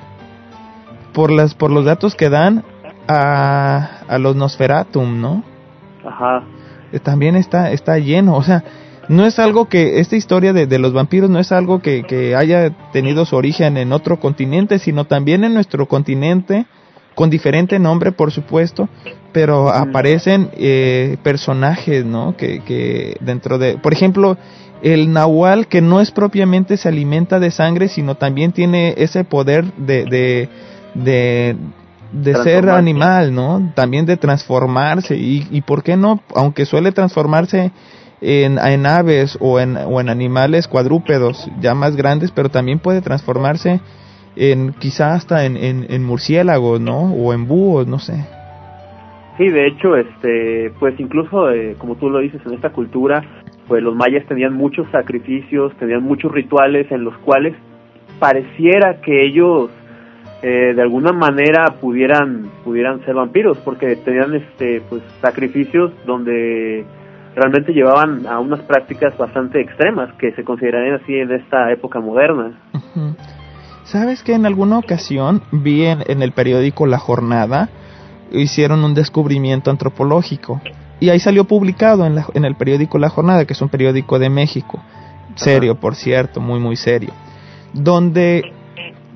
[1.13, 2.65] por las por los datos que dan
[3.09, 5.45] a, a los Nosferatum, ¿no?
[6.05, 6.45] Ajá.
[6.93, 8.65] Eh, también está está lleno, o sea,
[9.09, 12.35] no es algo que esta historia de, de los vampiros no es algo que, que,
[12.35, 16.67] haya tenido su origen en otro continente, sino también en nuestro continente
[17.15, 18.91] con diferente nombre, por supuesto,
[19.33, 22.37] pero aparecen eh, personajes, ¿no?
[22.37, 24.37] Que, que dentro de, por ejemplo,
[24.83, 29.65] el nahual que no es propiamente se alimenta de sangre, sino también tiene ese poder
[29.75, 30.49] de, de,
[30.95, 31.57] de,
[32.13, 33.73] de ser animal, ¿no?
[33.75, 37.73] También de transformarse y, y por qué no, aunque suele transformarse
[38.21, 43.03] en, en aves o en, o en animales cuadrúpedos ya más grandes, pero también puede
[43.03, 43.81] transformarse
[44.37, 47.13] en quizá hasta en, en, murciélagos, ¿no?
[47.15, 48.27] O en búhos, no sé.
[49.39, 53.23] Sí, de hecho, este, pues incluso, eh, como tú lo dices, en esta cultura,
[53.69, 57.55] pues los mayas tenían muchos sacrificios, tenían muchos rituales en los cuales
[58.19, 59.71] pareciera que ellos
[60.43, 66.85] eh, de alguna manera pudieran pudieran ser vampiros, porque tenían este, pues sacrificios donde
[67.35, 72.59] realmente llevaban a unas prácticas bastante extremas que se considerarían así en esta época moderna.
[73.85, 77.69] ¿Sabes que en alguna ocasión vi en, el periódico La Jornada,
[78.33, 80.61] hicieron un descubrimiento antropológico
[81.01, 84.31] y ahí salió publicado en, en el periódico La Jornada, que es un periódico de
[84.31, 84.83] México,
[85.35, 87.13] serio, por cierto, muy, muy serio,
[87.73, 88.53] donde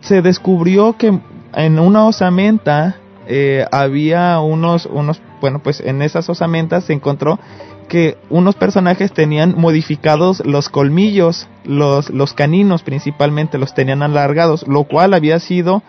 [0.01, 1.19] se descubrió que
[1.55, 2.97] en una osamenta
[3.27, 7.39] eh, había unos, unos, bueno, pues en esas osamentas se encontró
[7.89, 14.85] que unos personajes tenían modificados los colmillos, los, los caninos principalmente los tenían alargados, lo
[14.85, 15.83] cual había sido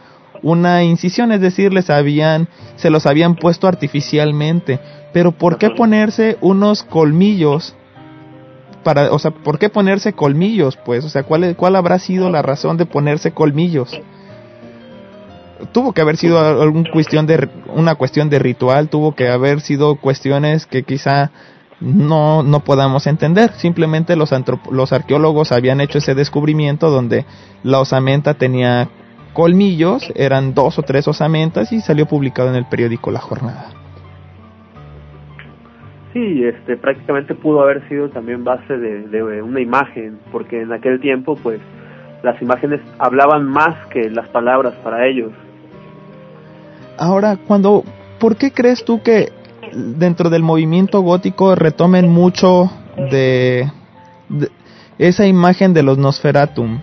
[0.43, 4.79] una incisión, es decir, les habían, se los habían puesto artificialmente.
[5.13, 7.75] Pero ¿por qué ponerse unos colmillos?
[8.83, 10.77] Para, o sea, ¿por qué ponerse colmillos?
[10.77, 13.99] Pues, o sea, ¿cuál, cuál habrá sido la razón de ponerse colmillos?
[15.71, 19.95] Tuvo que haber sido alguna cuestión de, una cuestión de ritual, tuvo que haber sido
[19.95, 21.29] cuestiones que quizá
[21.79, 23.53] no, no podamos entender.
[23.57, 24.31] Simplemente los,
[24.71, 27.25] los arqueólogos habían hecho ese descubrimiento donde
[27.61, 28.89] la osamenta tenía
[29.33, 33.67] colmillos, eran dos o tres osamentas y salió publicado en el periódico La Jornada.
[36.13, 40.99] Sí, este, prácticamente pudo haber sido también base de, de una imagen, porque en aquel
[40.99, 41.61] tiempo, pues,
[42.23, 45.31] las imágenes hablaban más que las palabras para ellos.
[46.97, 47.83] Ahora, cuando,
[48.19, 49.31] ¿por qué crees tú que
[49.73, 52.69] dentro del movimiento gótico retomen mucho
[53.09, 53.71] de,
[54.97, 56.81] esa imagen de los Nosferatum?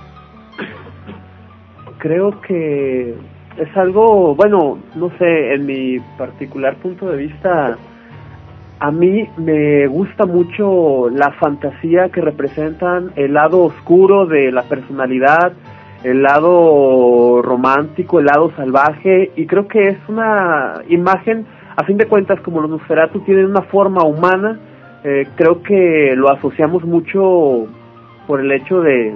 [1.99, 3.15] Creo que
[3.57, 7.77] es algo, bueno, no sé, en mi particular punto de vista,
[8.79, 15.53] a mí me gusta mucho la fantasía que representan el lado oscuro de la personalidad,
[16.05, 21.47] el lado romántico, el lado salvaje, y creo que es una imagen
[21.79, 24.59] a fin de cuentas, como los Nosferatu tienen una forma humana,
[25.05, 27.67] eh, creo que lo asociamos mucho
[28.27, 29.15] por el hecho de,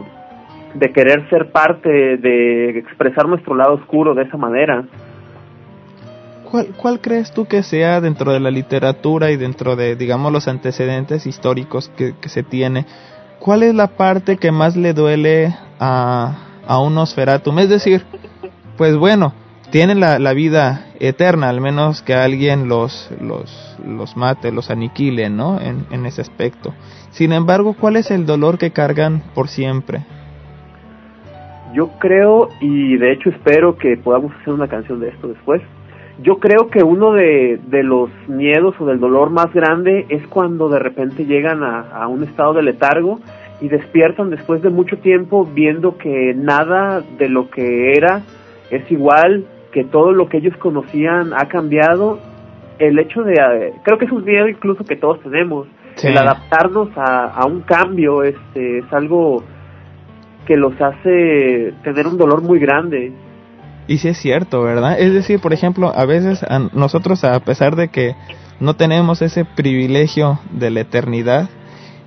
[0.74, 4.84] de querer ser parte, de expresar nuestro lado oscuro de esa manera.
[6.50, 10.48] ¿Cuál, ¿Cuál crees tú que sea dentro de la literatura y dentro de, digamos, los
[10.48, 12.84] antecedentes históricos que, que se tiene?
[13.38, 16.36] ¿Cuál es la parte que más le duele a,
[16.66, 17.58] a un Nosferatum?
[17.58, 18.04] Es decir,
[18.76, 19.32] pues bueno,
[19.70, 25.30] tienen la, la, vida eterna, al menos que alguien los, los, los mate, los aniquile,
[25.30, 25.58] ¿no?
[25.58, 26.74] En, en ese aspecto.
[27.10, 30.04] Sin embargo, ¿cuál es el dolor que cargan por siempre?
[31.72, 35.62] Yo creo, y de hecho espero que podamos hacer una canción de esto después,
[36.22, 40.68] yo creo que uno de, de los miedos o del dolor más grande es cuando
[40.68, 43.20] de repente llegan a, a un estado de letargo
[43.60, 48.22] y despiertan después de mucho tiempo viendo que nada de lo que era
[48.70, 52.18] es igual, que todo lo que ellos conocían ha cambiado,
[52.78, 55.66] el hecho de, eh, creo que es un miedo incluso que todos tenemos,
[56.02, 59.44] el adaptarnos a, a un cambio este, es algo
[60.46, 63.12] que los hace tener un dolor muy grande.
[63.86, 64.98] Y sí es cierto, ¿verdad?
[64.98, 68.14] Es decir, por ejemplo, a veces a nosotros, a pesar de que
[68.60, 71.48] no tenemos ese privilegio de la eternidad,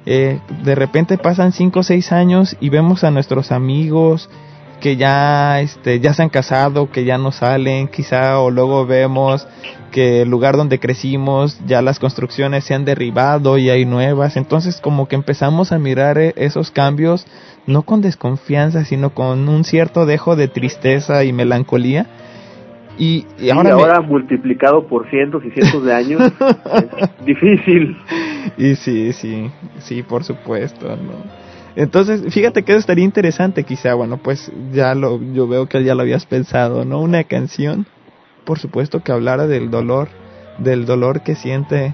[0.06, 4.30] eh, de repente pasan cinco o seis años y vemos a nuestros amigos,
[4.80, 9.48] que ya este ya se han casado, que ya no salen, quizá o luego vemos
[9.92, 14.82] que el lugar donde crecimos ya las construcciones se han derribado y hay nuevas, entonces
[14.82, 17.26] como que empezamos a mirar eh, esos cambios
[17.68, 22.06] no con desconfianza, sino con un cierto dejo de tristeza y melancolía.
[22.98, 27.98] Y, ahora, multiplicado por cientos y cientos de años es difícil.
[28.58, 31.46] Y sí, sí, sí, por supuesto, ¿no?
[31.76, 35.94] Entonces, fíjate que eso estaría interesante quizá, bueno, pues ya lo, yo veo que ya
[35.94, 37.02] lo habías pensado, ¿no?
[37.02, 37.86] Una canción,
[38.46, 40.08] por supuesto que hablara del dolor,
[40.58, 41.94] del dolor que siente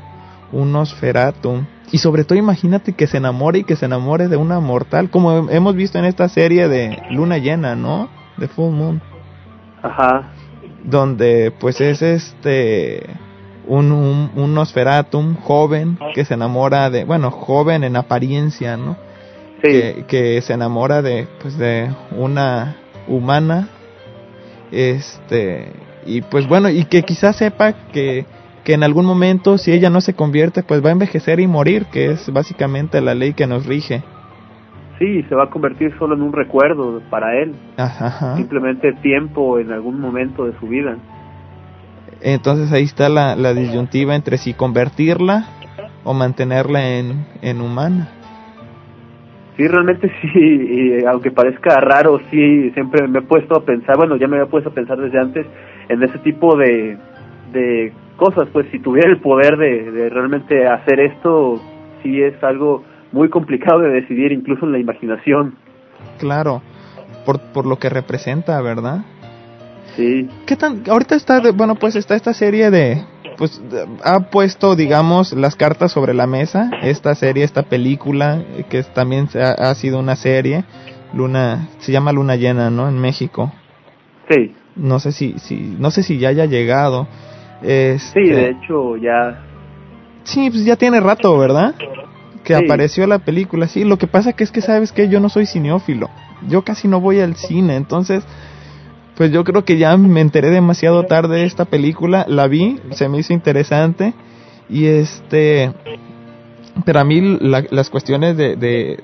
[0.52, 1.65] un Nosferatu.
[1.91, 5.49] Y sobre todo imagínate que se enamore y que se enamore de una mortal, como
[5.49, 8.09] hemos visto en esta serie de Luna Llena, ¿no?
[8.38, 9.01] De Full Moon.
[9.81, 10.31] Ajá.
[10.84, 13.09] Donde pues es este
[13.68, 18.95] un, un, un Nosferatum joven que se enamora de, bueno, joven en apariencia, ¿no?
[19.61, 22.77] que, se enamora de pues de una
[23.07, 23.69] humana
[24.72, 25.73] este
[26.05, 28.26] y pues bueno y que quizás sepa que
[28.63, 31.85] que en algún momento si ella no se convierte pues va a envejecer y morir
[31.91, 34.03] que es básicamente la ley que nos rige.
[34.99, 37.55] Sí se va a convertir solo en un recuerdo para él.
[38.35, 40.95] Simplemente tiempo en algún momento de su vida.
[42.21, 45.47] Entonces ahí está la, la disyuntiva entre si convertirla
[46.03, 48.09] o mantenerla en, en humana.
[49.57, 54.27] Sí, realmente sí, aunque parezca raro, sí, siempre me he puesto a pensar, bueno, ya
[54.27, 55.45] me había puesto a pensar desde antes
[55.89, 56.97] en ese tipo de,
[57.51, 61.60] de cosas, pues si tuviera el poder de, de realmente hacer esto,
[62.03, 65.56] sí es algo muy complicado de decidir, incluso en la imaginación.
[66.19, 66.61] Claro,
[67.26, 68.99] por, por lo que representa, ¿verdad?
[69.95, 70.30] Sí.
[70.45, 73.02] ¿Qué tan, ahorita está, bueno, pues está esta serie de,
[73.38, 73.60] pues
[74.03, 76.69] ha puesto, digamos, las cartas sobre la mesa.
[76.84, 80.64] Esta serie, esta película, que también ha, sido una serie,
[81.11, 82.88] Luna, se llama Luna Llena, ¿no?
[82.88, 83.52] En México.
[84.30, 84.53] Sí.
[84.76, 87.07] No sé si, si, no sé si ya haya llegado.
[87.61, 89.45] Este, sí, de hecho ya.
[90.23, 91.75] Sí, pues ya tiene rato, ¿verdad?
[92.43, 93.67] Que apareció la película.
[93.67, 96.09] Sí, lo que pasa que es que sabes que yo no soy cineófilo.
[96.47, 98.23] Yo casi no voy al cine, entonces
[99.15, 103.07] pues yo creo que ya me enteré demasiado tarde de esta película, la vi, se
[103.07, 104.15] me hizo interesante
[104.67, 105.71] y este,
[106.85, 108.97] pero a mí las cuestiones de, de,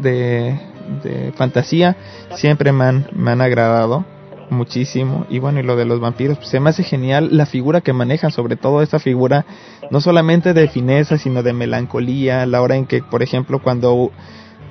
[0.00, 1.96] de, fantasía
[2.36, 4.04] siempre me han, me han agradado
[4.54, 7.80] muchísimo y bueno y lo de los vampiros pues se me hace genial la figura
[7.80, 9.44] que manejan sobre todo esta figura
[9.90, 14.10] no solamente de fineza sino de melancolía la hora en que por ejemplo cuando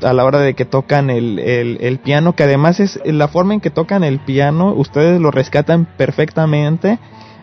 [0.02, 3.62] a la hora de que tocan el, el, piano, que además es la forma en
[3.62, 7.00] que tocan el piano, ustedes lo rescatan perfectamente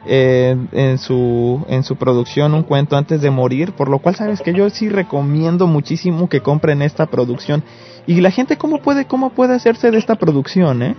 [0.07, 4.41] eh, en, su, en su producción Un cuento antes de morir, por lo cual sabes
[4.41, 7.63] que yo sí recomiendo muchísimo que compren esta producción.
[8.07, 10.83] ¿Y la gente cómo puede, cómo puede hacerse de esta producción?
[10.83, 10.97] Eh?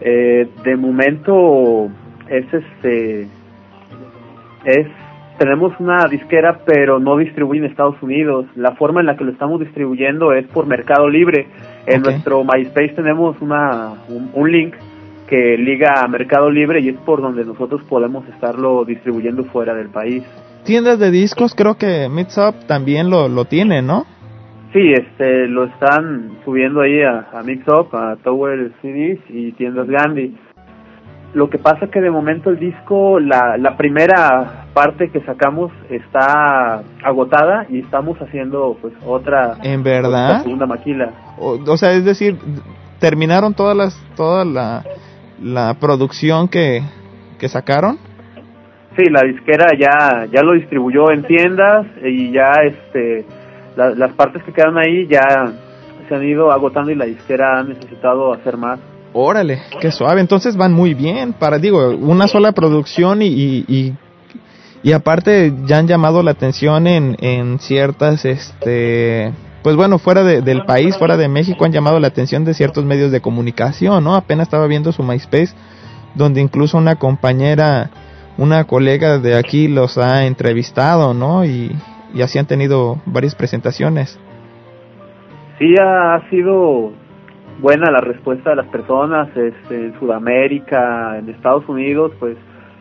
[0.00, 1.88] Eh, de momento
[2.28, 3.28] es este
[4.64, 4.86] es
[5.38, 8.46] tenemos una disquera, pero no distribuye en Estados Unidos.
[8.56, 11.46] La forma en la que lo estamos distribuyendo es por Mercado Libre.
[11.86, 13.92] En nuestro MySpace tenemos una,
[14.34, 14.74] un, link
[15.28, 19.90] que liga a Mercado Libre y es por donde nosotros podemos estarlo distribuyendo fuera del
[19.90, 20.24] país.
[20.64, 24.06] Tiendas de discos, creo que Mixup también lo, lo tiene, ¿no?
[24.72, 30.36] Sí, este, lo están subiendo ahí a, a Mixup, a Tower CDs y tiendas Gandhi.
[31.34, 36.82] Lo que pasa que de momento el disco, la, la primera parte que sacamos está
[37.02, 41.10] agotada y estamos haciendo pues otra en verdad segunda maquila.
[41.38, 42.38] O, sea es decir
[42.98, 44.84] terminaron todas las toda la,
[45.42, 46.82] la producción que,
[47.38, 47.98] que sacaron.
[48.96, 53.26] Sí la disquera ya ya lo distribuyó en tiendas y ya este
[53.96, 55.22] las partes que quedan ahí ya
[56.08, 58.80] se han ido agotando y la disquera ha necesitado hacer más
[59.12, 60.20] Órale, qué suave.
[60.20, 61.32] Entonces van muy bien.
[61.32, 63.94] Para, digo, una sola producción y, y,
[64.82, 69.32] y aparte ya han llamado la atención en, en ciertas, este,
[69.62, 72.84] pues bueno, fuera de, del país, fuera de México, han llamado la atención de ciertos
[72.84, 74.14] medios de comunicación, ¿no?
[74.14, 75.54] Apenas estaba viendo su MySpace,
[76.14, 77.90] donde incluso una compañera,
[78.36, 81.44] una colega de aquí los ha entrevistado, ¿no?
[81.44, 81.74] Y,
[82.14, 84.18] y así han tenido varias presentaciones.
[85.58, 86.92] Sí, ha sido
[87.60, 92.36] buena la respuesta de las personas este, en Sudamérica, en Estados Unidos, pues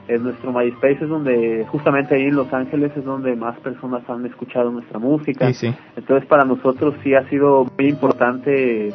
[0.08, 4.26] en nuestro MySpace es donde, justamente ahí en Los Ángeles es donde más personas han
[4.26, 5.50] escuchado nuestra música.
[5.96, 8.94] Entonces para nosotros sí ha sido muy importante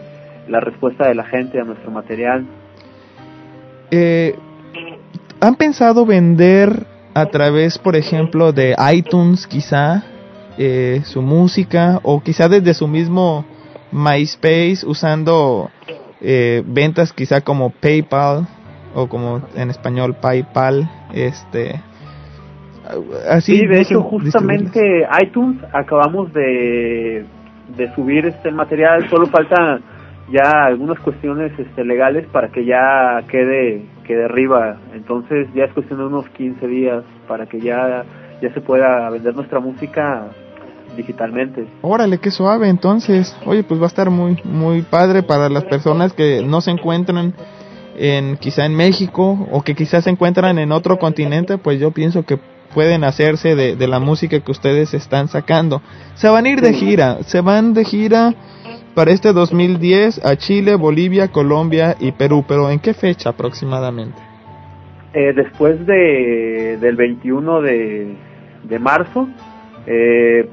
[0.48, 2.46] la respuesta de la gente a nuestro material.
[3.90, 4.36] Eh,
[5.40, 10.02] ¿Han pensado vender a través, por ejemplo, de iTunes quizá
[10.58, 13.44] eh, su música o quizá desde su mismo
[13.92, 15.70] MySpace usando
[16.20, 18.46] eh, ventas quizá como PayPal
[18.94, 21.80] o como en español PayPal, este
[23.28, 27.24] así sí, de hecho justamente iTunes acabamos de,
[27.76, 29.80] de subir este material, solo falta
[30.30, 36.00] ya algunas cuestiones este, legales para que ya quede quede arriba, entonces ya es cuestión
[36.00, 38.04] de unos 15 días para que ya
[38.42, 40.26] ya se pueda vender nuestra música
[40.97, 41.66] digitalmente.
[41.82, 43.36] Órale, qué suave, entonces.
[43.47, 47.35] Oye, pues va a estar muy muy padre para las personas que no se encuentran
[47.97, 52.24] en quizá en México o que quizás se encuentran en otro continente, pues yo pienso
[52.24, 52.39] que
[52.74, 55.82] pueden hacerse de, de la música que ustedes están sacando.
[56.14, 58.35] Se van a ir de gira, se van de gira
[58.94, 64.19] para este 2010 a Chile, Bolivia, Colombia y Perú, pero ¿en qué fecha aproximadamente?
[65.14, 68.16] Eh, después de, del 21 de,
[68.64, 69.28] de marzo,
[69.86, 70.48] eh,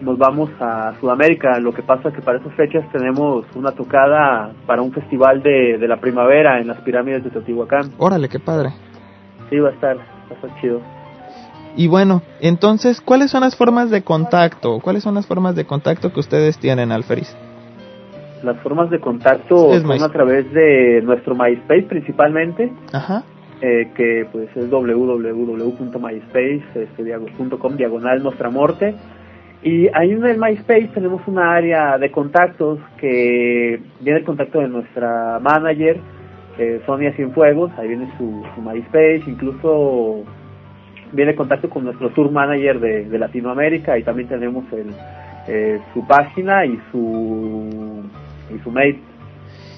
[0.00, 1.58] nos vamos a Sudamérica.
[1.60, 5.78] Lo que pasa es que para esas fechas tenemos una tocada para un festival de,
[5.78, 7.92] de la primavera en las pirámides de Teotihuacán.
[7.98, 8.70] Órale, qué padre.
[9.50, 10.80] Sí, va a estar, va a estar chido.
[11.76, 14.78] Y bueno, entonces, ¿cuáles son las formas de contacto?
[14.80, 17.36] ¿Cuáles son las formas de contacto que ustedes tienen, Alferis?
[18.44, 22.70] Las formas de contacto son a través de nuestro MySpace principalmente.
[22.92, 23.24] Ajá.
[23.60, 28.94] Eh, que pues es www.myspace.com este, diagonal Nuestra Morte
[29.64, 34.68] y ahí en el MySpace tenemos una área de contactos que viene el contacto de
[34.68, 35.98] nuestra manager,
[36.58, 40.22] eh, Sonia Cienfuegos, ahí viene su, MySpace, incluso
[41.12, 44.94] viene el contacto con nuestro tour manager de, Latinoamérica y también tenemos el,
[45.48, 48.02] eh, su página y su,
[48.54, 49.00] y su mail.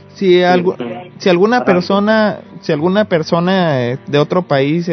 [0.09, 0.75] Si, algo,
[1.19, 4.91] si alguna persona si alguna persona eh, de otro país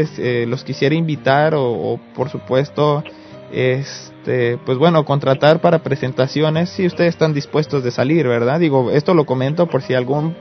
[0.47, 3.03] los quisiera invitar o, o por supuesto
[3.51, 8.57] es este, pues bueno, contratar para presentaciones si ustedes están dispuestos de salir, ¿verdad?
[8.57, 10.33] Digo, esto lo comento por si algún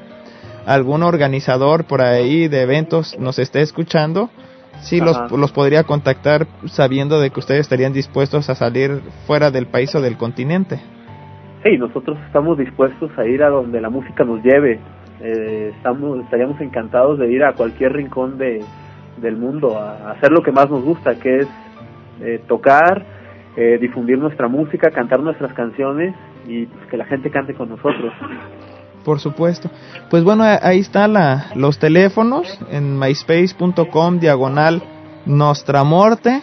[0.64, 4.30] algún organizador por ahí de eventos nos esté escuchando,
[4.82, 9.66] sí los, los podría contactar sabiendo de que ustedes estarían dispuestos a salir fuera del
[9.66, 10.78] país o del continente.
[11.64, 14.78] Sí, nosotros estamos dispuestos a ir a donde la música nos lleve.
[15.20, 18.60] Eh, estamos, estaríamos encantados de ir a cualquier rincón de,
[19.16, 21.48] del mundo a hacer lo que más nos gusta, que es
[22.20, 23.21] eh, tocar,
[23.56, 26.14] eh, difundir nuestra música, cantar nuestras canciones
[26.46, 28.12] y pues, que la gente cante con nosotros.
[29.04, 29.70] Por supuesto.
[30.10, 31.14] Pues bueno, ahí están
[31.56, 34.82] los teléfonos en myspace.com diagonal
[35.26, 36.40] Nuestra Muerte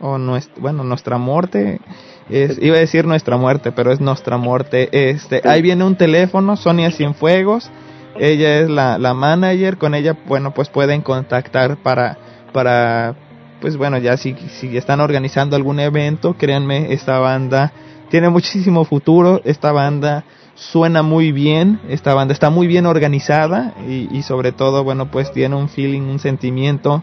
[0.00, 1.80] o nuestra, bueno, Nuestra Muerte
[2.28, 4.88] es, iba a decir Nuestra Muerte, pero es Nuestra Muerte.
[4.92, 7.70] Este, ahí viene un teléfono, Sonia Cienfuegos.
[8.18, 12.18] Ella es la, la manager, con ella, bueno, pues pueden contactar para
[12.52, 13.14] para
[13.60, 17.72] pues bueno, ya si, si están organizando algún evento, créanme, esta banda
[18.08, 20.24] tiene muchísimo futuro, esta banda
[20.54, 25.32] suena muy bien, esta banda está muy bien organizada y, y sobre todo, bueno, pues
[25.32, 27.02] tiene un feeling, un sentimiento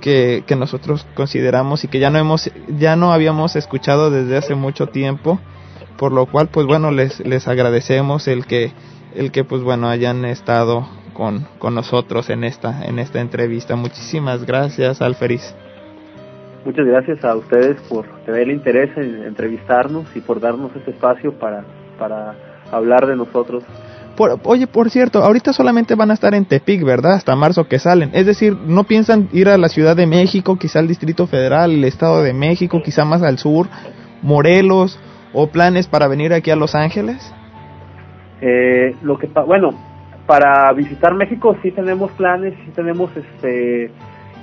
[0.00, 4.54] que, que nosotros consideramos y que ya no hemos, ya no habíamos escuchado desde hace
[4.54, 5.38] mucho tiempo,
[5.96, 8.72] por lo cual, pues bueno, les, les agradecemos el que,
[9.14, 13.76] el que, pues bueno, hayan estado con, con nosotros en esta, en esta entrevista.
[13.76, 15.54] Muchísimas gracias, Alferis.
[16.64, 21.32] Muchas gracias a ustedes por tener el interés en entrevistarnos y por darnos este espacio
[21.32, 21.64] para,
[21.98, 22.34] para
[22.70, 23.64] hablar de nosotros.
[24.44, 27.14] oye, por cierto, ahorita solamente van a estar en Tepic, ¿verdad?
[27.14, 28.10] Hasta marzo que salen.
[28.12, 31.84] Es decir, ¿no piensan ir a la Ciudad de México, quizá al Distrito Federal, el
[31.84, 33.66] Estado de México, quizá más al sur,
[34.22, 35.00] Morelos,
[35.32, 37.34] o planes para venir aquí a Los Ángeles?
[38.42, 39.70] Eh, lo que bueno,
[40.26, 43.90] para visitar México sí tenemos planes, sí tenemos este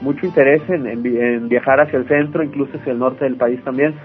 [0.02, 3.95] mucho interés en, viajar hacia el centro, incluso hacia el norte del país también.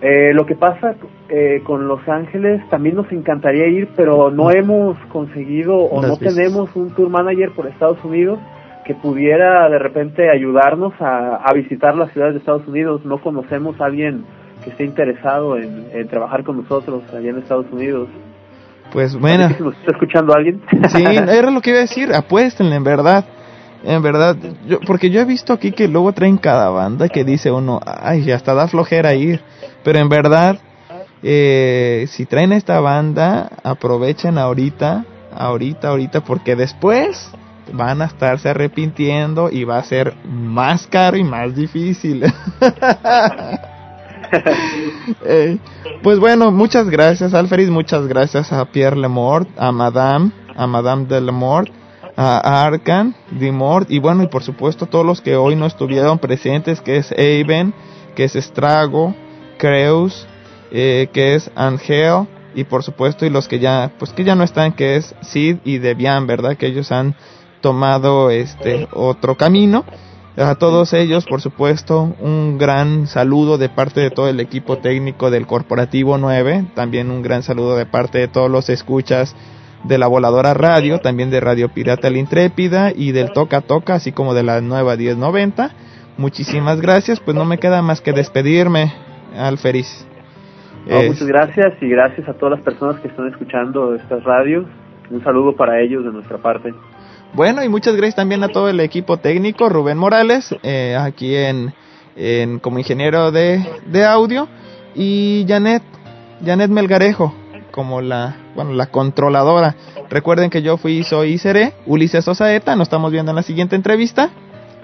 [0.00, 0.96] Eh, lo que pasa
[1.28, 6.74] eh, con Los Ángeles, también nos encantaría ir, pero no hemos conseguido o no tenemos
[6.76, 8.38] un tour manager por Estados Unidos
[8.84, 13.00] que pudiera de repente ayudarnos a, visitar las ciudades de Estados Unidos.
[13.04, 14.24] No conocemos a alguien
[14.62, 18.08] que esté interesado en, trabajar con nosotros allá en Estados Unidos.
[18.92, 19.48] Pues bueno.
[19.58, 20.60] ¿Nos está escuchando alguien?
[20.88, 22.12] Sí, era lo que iba a decir.
[22.12, 23.24] Apuéstenle, en verdad.
[23.84, 24.36] En verdad,
[24.66, 28.30] yo, porque yo he visto aquí que luego traen cada banda que dice uno, ay,
[28.30, 29.42] hasta da flojera ir.
[29.82, 30.58] Pero en verdad,
[31.22, 35.04] eh, si traen esta banda, aprovechen ahorita,
[35.34, 37.30] ahorita, ahorita, porque después
[37.72, 42.24] van a estarse arrepintiendo y va a ser más caro y más difícil.
[45.26, 45.58] Eh,
[46.02, 51.20] pues bueno, muchas gracias Alferis, muchas gracias a Pierre Lemort, a Madame, a Madame de
[51.20, 51.70] Lemort
[52.16, 56.80] a Arkan, Dimort y bueno, y por supuesto todos los que hoy no estuvieron presentes,
[56.80, 57.74] que es Aven,
[58.14, 59.14] que es Estrago,
[59.58, 60.26] Creus,
[60.70, 64.44] eh, que es Angel, y por supuesto y los que ya pues que ya no
[64.44, 66.56] están que es Sid y Debian, ¿verdad?
[66.56, 67.16] Que ellos han
[67.60, 69.84] tomado este otro camino.
[70.36, 75.30] A todos ellos, por supuesto, un gran saludo de parte de todo el equipo técnico
[75.30, 79.36] del Corporativo 9, también un gran saludo de parte de todos los escuchas
[79.84, 84.12] de la Voladora Radio, también de Radio Pirata La Intrépida y del Toca Toca, así
[84.12, 85.70] como de la nueva 1090.
[86.16, 88.92] Muchísimas gracias, pues no me queda más que despedirme,
[89.36, 90.06] Alferis.
[90.86, 94.66] muchas gracias y gracias a todas las personas que están escuchando estas radios.
[95.10, 96.72] Un saludo para ellos de nuestra parte.
[97.34, 101.74] Bueno, y muchas gracias también a todo el equipo técnico, Rubén Morales, eh, aquí en,
[102.16, 104.48] en, como ingeniero de, de audio,
[104.94, 105.82] y Janet,
[106.44, 107.34] Janet Melgarejo,
[107.74, 109.74] como la, bueno, la controladora.
[110.08, 113.74] Recuerden que yo fui, soy y seré Ulises Osaeta, nos estamos viendo en la siguiente
[113.74, 114.30] entrevista.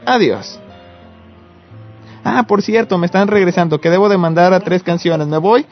[0.04, 0.58] Adiós.
[2.24, 5.28] Ah, por cierto, me están regresando, que debo de mandar a tres canciones.
[5.28, 5.66] Me voy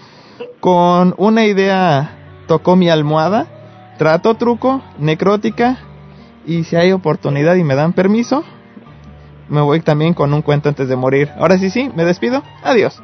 [0.61, 3.49] con una idea, tocó mi almohada,
[3.99, 5.79] trato truco, necrótica
[6.47, 8.45] y si hay oportunidad y me dan permiso,
[9.49, 11.31] me voy también con un cuento antes de morir.
[11.37, 12.45] Ahora sí, sí, me despido.
[12.63, 13.03] Adiós.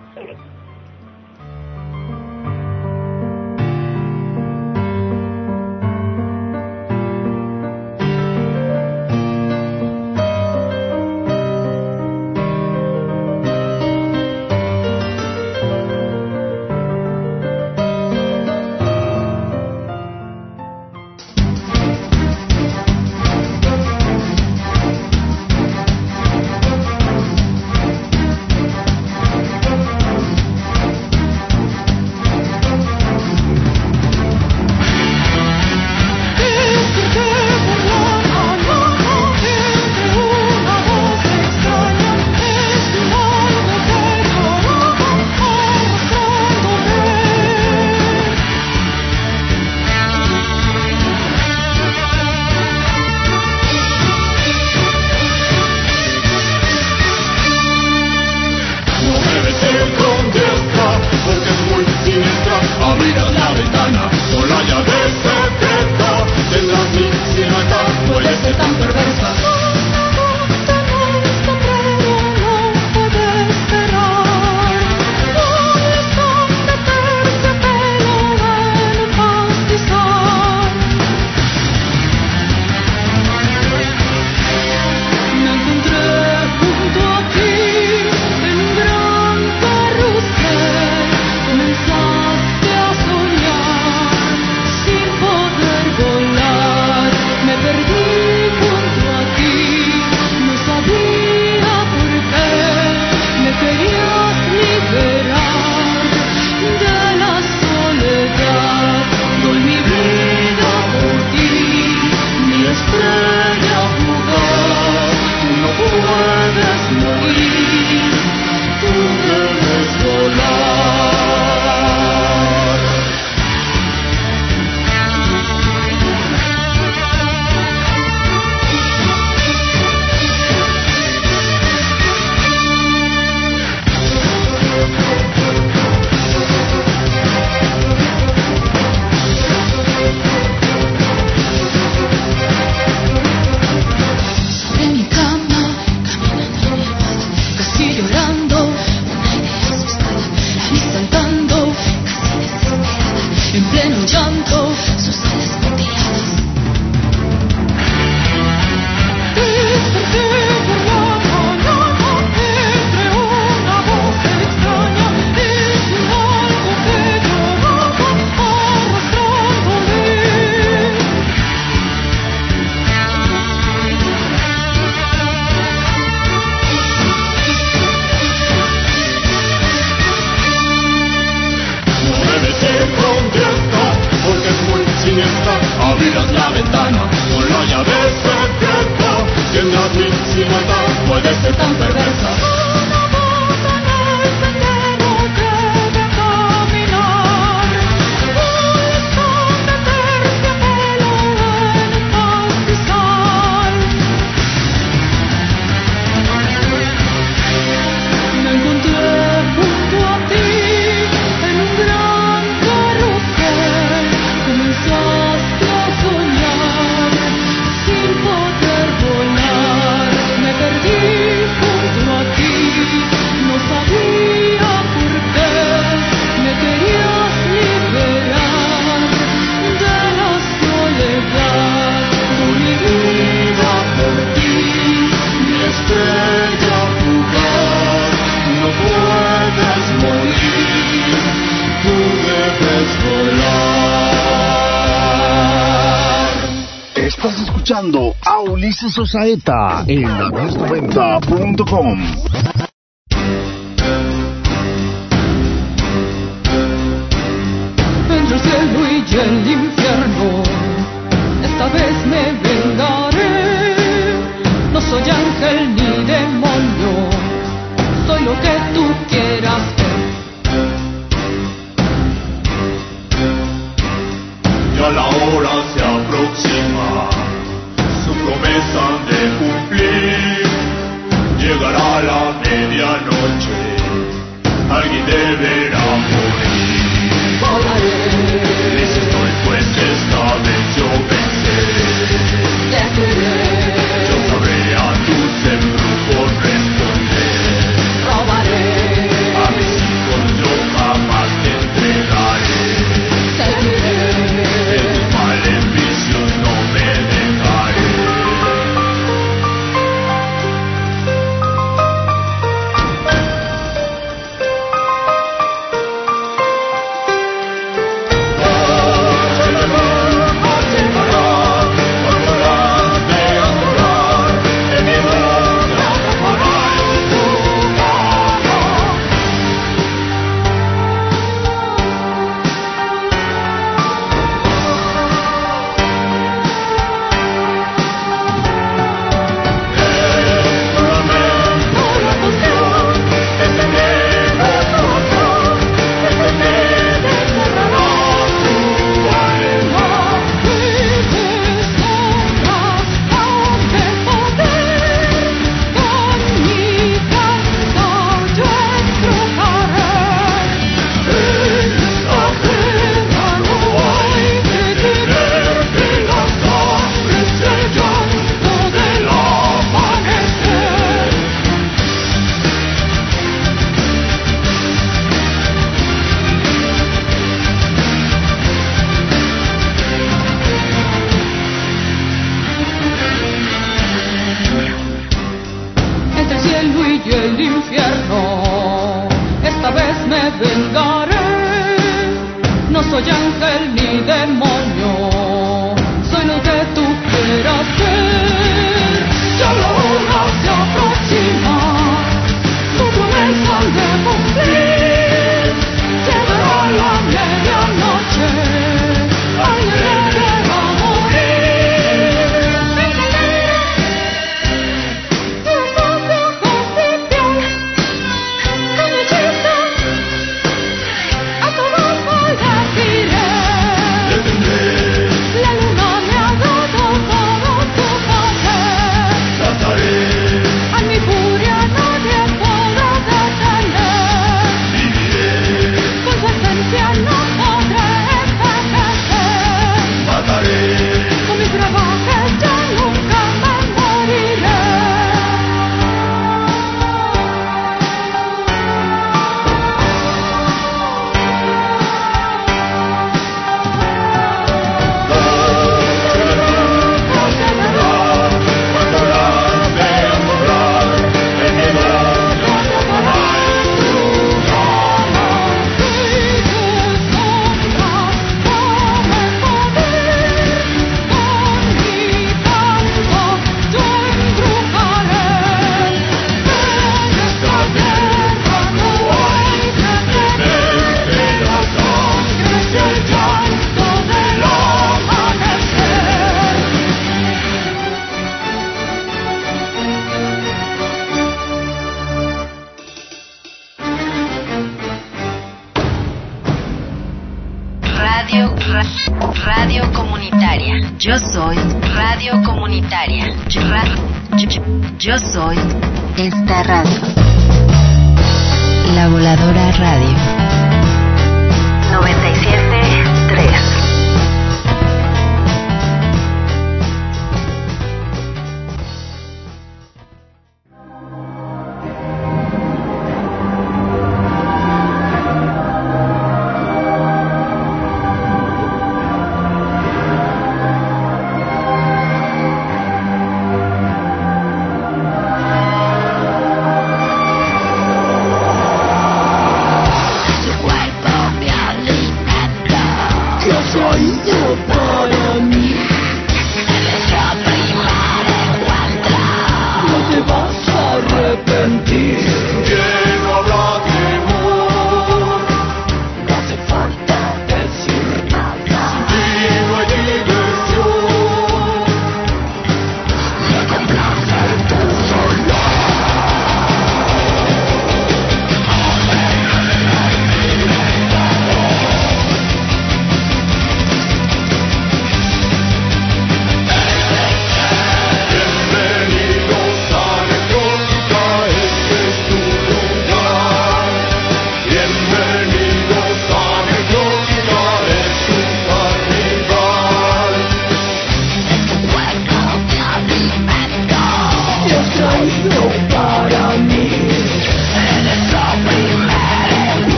[248.91, 252.34] Sosaeta en la 90.com.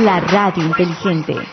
[0.00, 1.49] La radio inteligente.